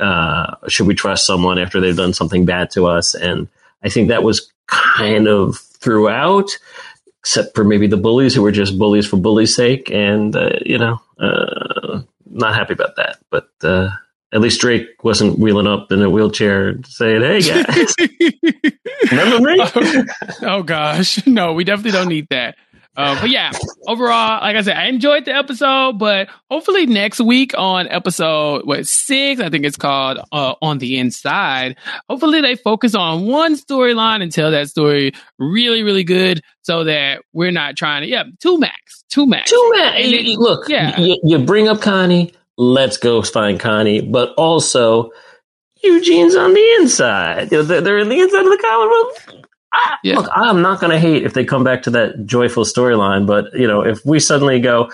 [0.00, 3.14] Uh, should we trust someone after they've done something bad to us?
[3.14, 3.48] And
[3.82, 6.58] I think that was kind of throughout
[7.26, 9.90] except for maybe the bullies who were just bullies for bully's sake.
[9.90, 13.18] And, uh, you know, uh, not happy about that.
[13.30, 13.90] But uh,
[14.32, 17.94] at least Drake wasn't wheeling up in a wheelchair saying, "Hey guys,
[19.10, 20.04] remember me?" oh,
[20.42, 22.56] oh gosh, no, we definitely don't need that.
[22.96, 23.52] Uh, but yeah,
[23.86, 28.86] overall, like I said, I enjoyed the episode, but hopefully next week on episode what
[28.86, 31.76] six, I think it's called uh, on the inside.
[32.08, 37.22] Hopefully they focus on one storyline and tell that story really, really good, so that
[37.34, 40.06] we're not trying to yeah two max, two max, two max.
[40.36, 45.10] Look, yeah, you, you bring up Connie, let's go find Connie, but also
[45.82, 47.50] Eugene's on the inside.
[47.50, 49.44] They're in the inside of the Commonwealth
[49.76, 50.16] I, yeah.
[50.16, 53.52] Look, I'm not going to hate if they come back to that joyful storyline, but
[53.54, 54.90] you know, if we suddenly go,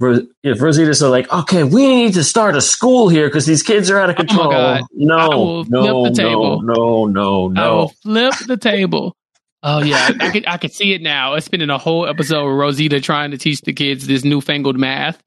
[0.00, 3.98] if Rosita's like, okay, we need to start a school here because these kids are
[3.98, 4.52] out of oh control.
[4.52, 7.62] Oh no, no, no, no, no, no.
[7.62, 9.16] I will flip the table.
[9.62, 11.34] Oh yeah, I could I could see it now.
[11.34, 14.78] It's been in a whole episode with Rosita trying to teach the kids this newfangled
[14.78, 15.20] math,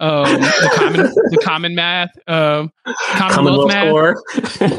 [0.00, 3.90] um, the common the common math, um, Commonwealth, Commonwealth math.
[3.90, 4.22] Core.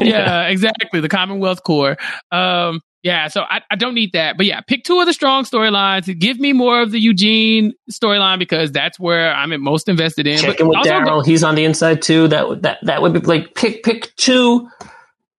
[0.04, 1.96] yeah, exactly, the Commonwealth core.
[2.30, 4.36] Um, Yeah, so I, I don't need that.
[4.36, 6.18] But yeah, pick two of the strong storylines.
[6.18, 10.38] Give me more of the Eugene storyline because that's where I'm most invested in.
[10.38, 11.24] Check in with Daryl.
[11.24, 12.28] He's on the inside too.
[12.28, 14.68] That would that that would be like pick pick two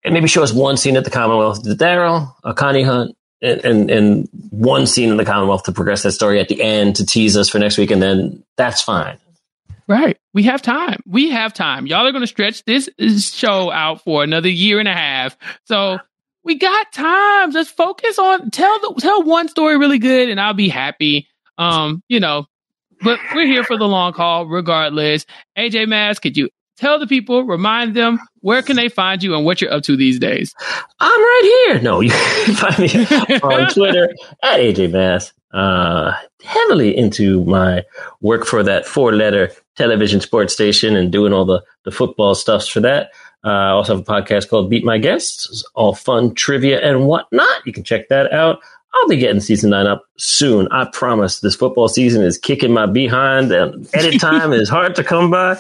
[0.04, 4.30] and maybe show us one scene at the Commonwealth Daryl, a Connie Hunt, and, and,
[4.50, 7.50] one scene in the Commonwealth to progress that story at the end to tease us
[7.50, 9.18] for next week, and then that's fine.
[9.88, 10.18] Right.
[10.34, 11.02] We have time.
[11.08, 11.88] We have time.
[11.88, 12.90] Y'all are going to stretch this
[13.34, 15.38] show out for another year and a half.
[15.66, 16.00] So
[16.44, 17.52] we got time.
[17.52, 21.28] Just focus on tell the tell one story really good, and I'll be happy.
[21.58, 22.46] Um, you know,
[23.02, 25.26] but we're here for the long haul, regardless.
[25.58, 26.50] AJ Mass, could you
[26.80, 29.98] tell the people, remind them where can they find you and what you're up to
[29.98, 30.56] these days?
[31.00, 31.82] I'm right here.
[31.82, 32.10] No, you
[32.46, 34.10] can find me on Twitter
[34.44, 35.34] at AJ Mass.
[35.52, 37.84] Uh, heavily into my
[38.22, 42.68] work for that four letter television sports station and doing all the, the football stuffs
[42.68, 43.10] for that.
[43.44, 47.66] Uh, I also have a podcast called Beat My Guests, all fun trivia and whatnot.
[47.66, 48.60] You can check that out.
[48.94, 50.68] I'll be getting season nine up soon.
[50.72, 51.40] I promise.
[51.40, 55.58] This football season is kicking my behind, and edit time is hard to come by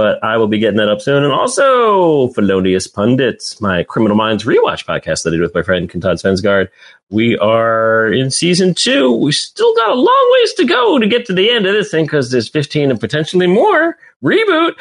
[0.00, 1.24] but I will be getting that up soon.
[1.24, 5.90] And also, Felonious Pundits, my Criminal Minds rewatch podcast that I did with my friend
[5.90, 6.68] Kentad Svensgaard.
[7.10, 9.12] We are in season two.
[9.12, 11.90] We still got a long ways to go to get to the end of this
[11.90, 14.72] thing because there's 15 and potentially more reboot,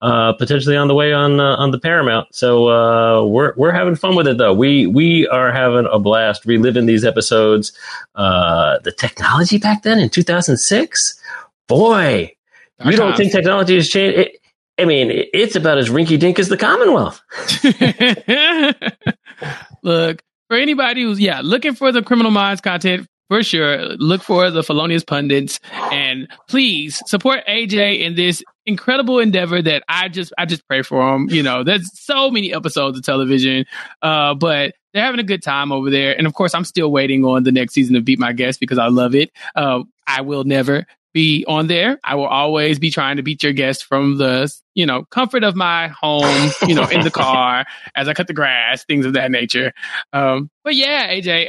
[0.00, 2.32] uh, potentially on the way on uh, on the Paramount.
[2.32, 4.54] So uh, we're we're having fun with it though.
[4.54, 7.72] We we are having a blast reliving these episodes.
[8.14, 11.20] Uh, the technology back then in 2006,
[11.66, 12.32] boy.
[12.84, 14.18] You don't think technology has changed?
[14.20, 14.38] It,
[14.78, 17.20] I mean, it's about as rinky dink as the Commonwealth.
[19.82, 24.50] Look, for anybody who's, yeah, looking for the Criminal Minds content, for sure, look for
[24.50, 30.46] the Felonious Pundits and please support AJ in this incredible endeavor that I just, I
[30.46, 31.28] just pray for him.
[31.28, 33.66] You know, there's so many episodes of television,
[34.00, 36.16] uh, but they're having a good time over there.
[36.16, 38.78] And of course, I'm still waiting on the next season of Beat My Guest because
[38.78, 39.30] I love it.
[39.54, 40.86] Uh, I will never
[41.18, 41.98] be on there.
[42.04, 45.56] I will always be trying to beat your guest from the, you know, comfort of
[45.56, 47.66] my home, you know, in the car
[47.96, 49.72] as I cut the grass, things of that nature.
[50.12, 51.48] Um, but yeah, AJ,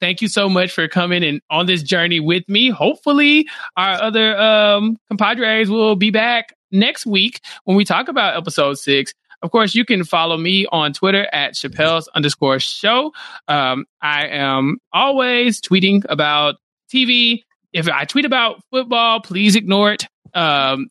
[0.00, 2.70] thank you so much for coming and on this journey with me.
[2.70, 8.78] Hopefully our other um compadres will be back next week when we talk about episode
[8.78, 9.14] six.
[9.42, 13.12] Of course, you can follow me on Twitter at Chappell's underscore show.
[13.48, 16.56] Um, I am always tweeting about
[16.92, 17.42] TV,
[17.72, 20.06] if I tweet about football, please ignore it.
[20.34, 20.88] Um,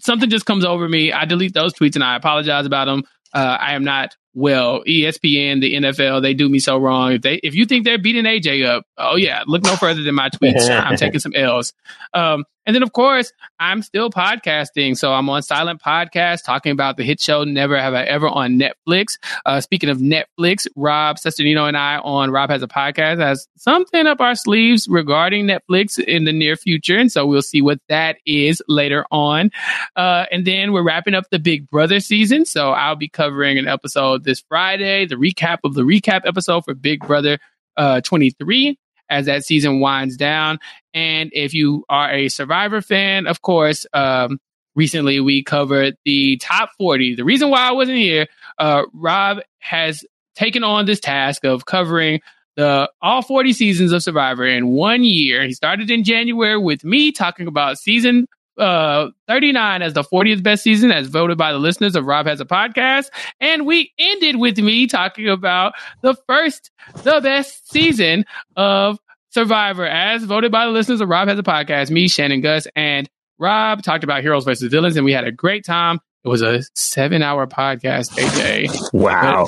[0.00, 1.12] something just comes over me.
[1.12, 3.04] I delete those tweets and I apologize about them.
[3.32, 4.82] Uh, I am not well.
[4.84, 7.12] ESPN, the NFL, they do me so wrong.
[7.12, 10.14] If they, if you think they're beating AJ up, oh yeah, look no further than
[10.14, 10.68] my tweets.
[10.68, 11.72] I'm taking some L's.
[12.14, 14.96] Um, and then, of course, I'm still podcasting.
[14.96, 18.60] So I'm on Silent Podcast talking about the hit show Never Have I Ever on
[18.60, 19.18] Netflix.
[19.46, 24.06] Uh, speaking of Netflix, Rob Cesternino and I on Rob Has a Podcast has something
[24.06, 26.98] up our sleeves regarding Netflix in the near future.
[26.98, 29.50] And so we'll see what that is later on.
[29.96, 32.44] Uh, and then we're wrapping up the Big Brother season.
[32.44, 36.74] So I'll be covering an episode this Friday, the recap of the recap episode for
[36.74, 37.38] Big Brother
[37.76, 38.78] uh, 23
[39.08, 40.58] as that season winds down.
[40.94, 44.40] And if you are a Survivor fan, of course, um,
[44.74, 47.16] recently we covered the top 40.
[47.16, 48.28] The reason why I wasn't here,
[48.58, 52.20] uh, Rob has taken on this task of covering
[52.56, 55.44] the all 40 seasons of Survivor in one year.
[55.44, 58.26] He started in January with me talking about season
[58.60, 62.40] uh, 39 as the 40th best season as voted by the listeners of Rob Has
[62.40, 63.06] a Podcast.
[63.40, 65.72] And we ended with me talking about
[66.02, 66.70] the first,
[67.02, 68.24] the best season
[68.56, 68.98] of
[69.30, 71.90] Survivor as voted by the listeners of Rob Has a Podcast.
[71.90, 73.08] Me, Shannon Guss, and
[73.38, 75.98] Rob talked about heroes versus villains, and we had a great time.
[76.22, 78.92] It was a seven hour podcast, AJ.
[78.92, 79.46] Wow.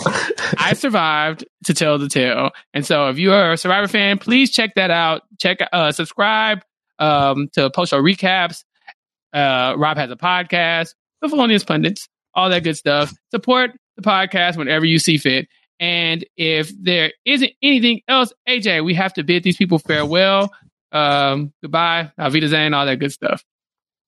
[0.56, 2.52] I survived to tell the tale.
[2.72, 5.22] And so if you are a Survivor fan, please check that out.
[5.38, 6.64] Check, uh, subscribe,
[6.98, 8.64] um, to post show recaps
[9.32, 13.12] uh, Rob has a podcast, The Felonious Pundits, all that good stuff.
[13.30, 15.48] Support the podcast whenever you see fit.
[15.80, 20.52] And if there isn't anything else, AJ, we have to bid these people farewell.
[20.92, 23.42] Um, goodbye, Avita Zane, all that good stuff.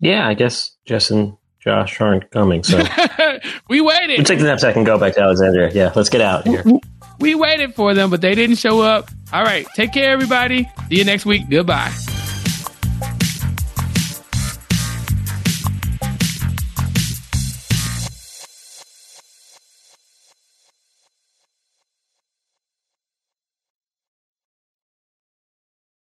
[0.00, 2.78] Yeah, I guess Jess and Josh aren't coming, so
[3.68, 4.18] we waited.
[4.18, 5.70] We'll take the next second, go back to Alexandria.
[5.72, 6.62] Yeah, let's get out here.
[7.20, 9.08] We waited for them, but they didn't show up.
[9.32, 10.68] All right, take care, everybody.
[10.90, 11.48] See you next week.
[11.48, 11.92] Goodbye.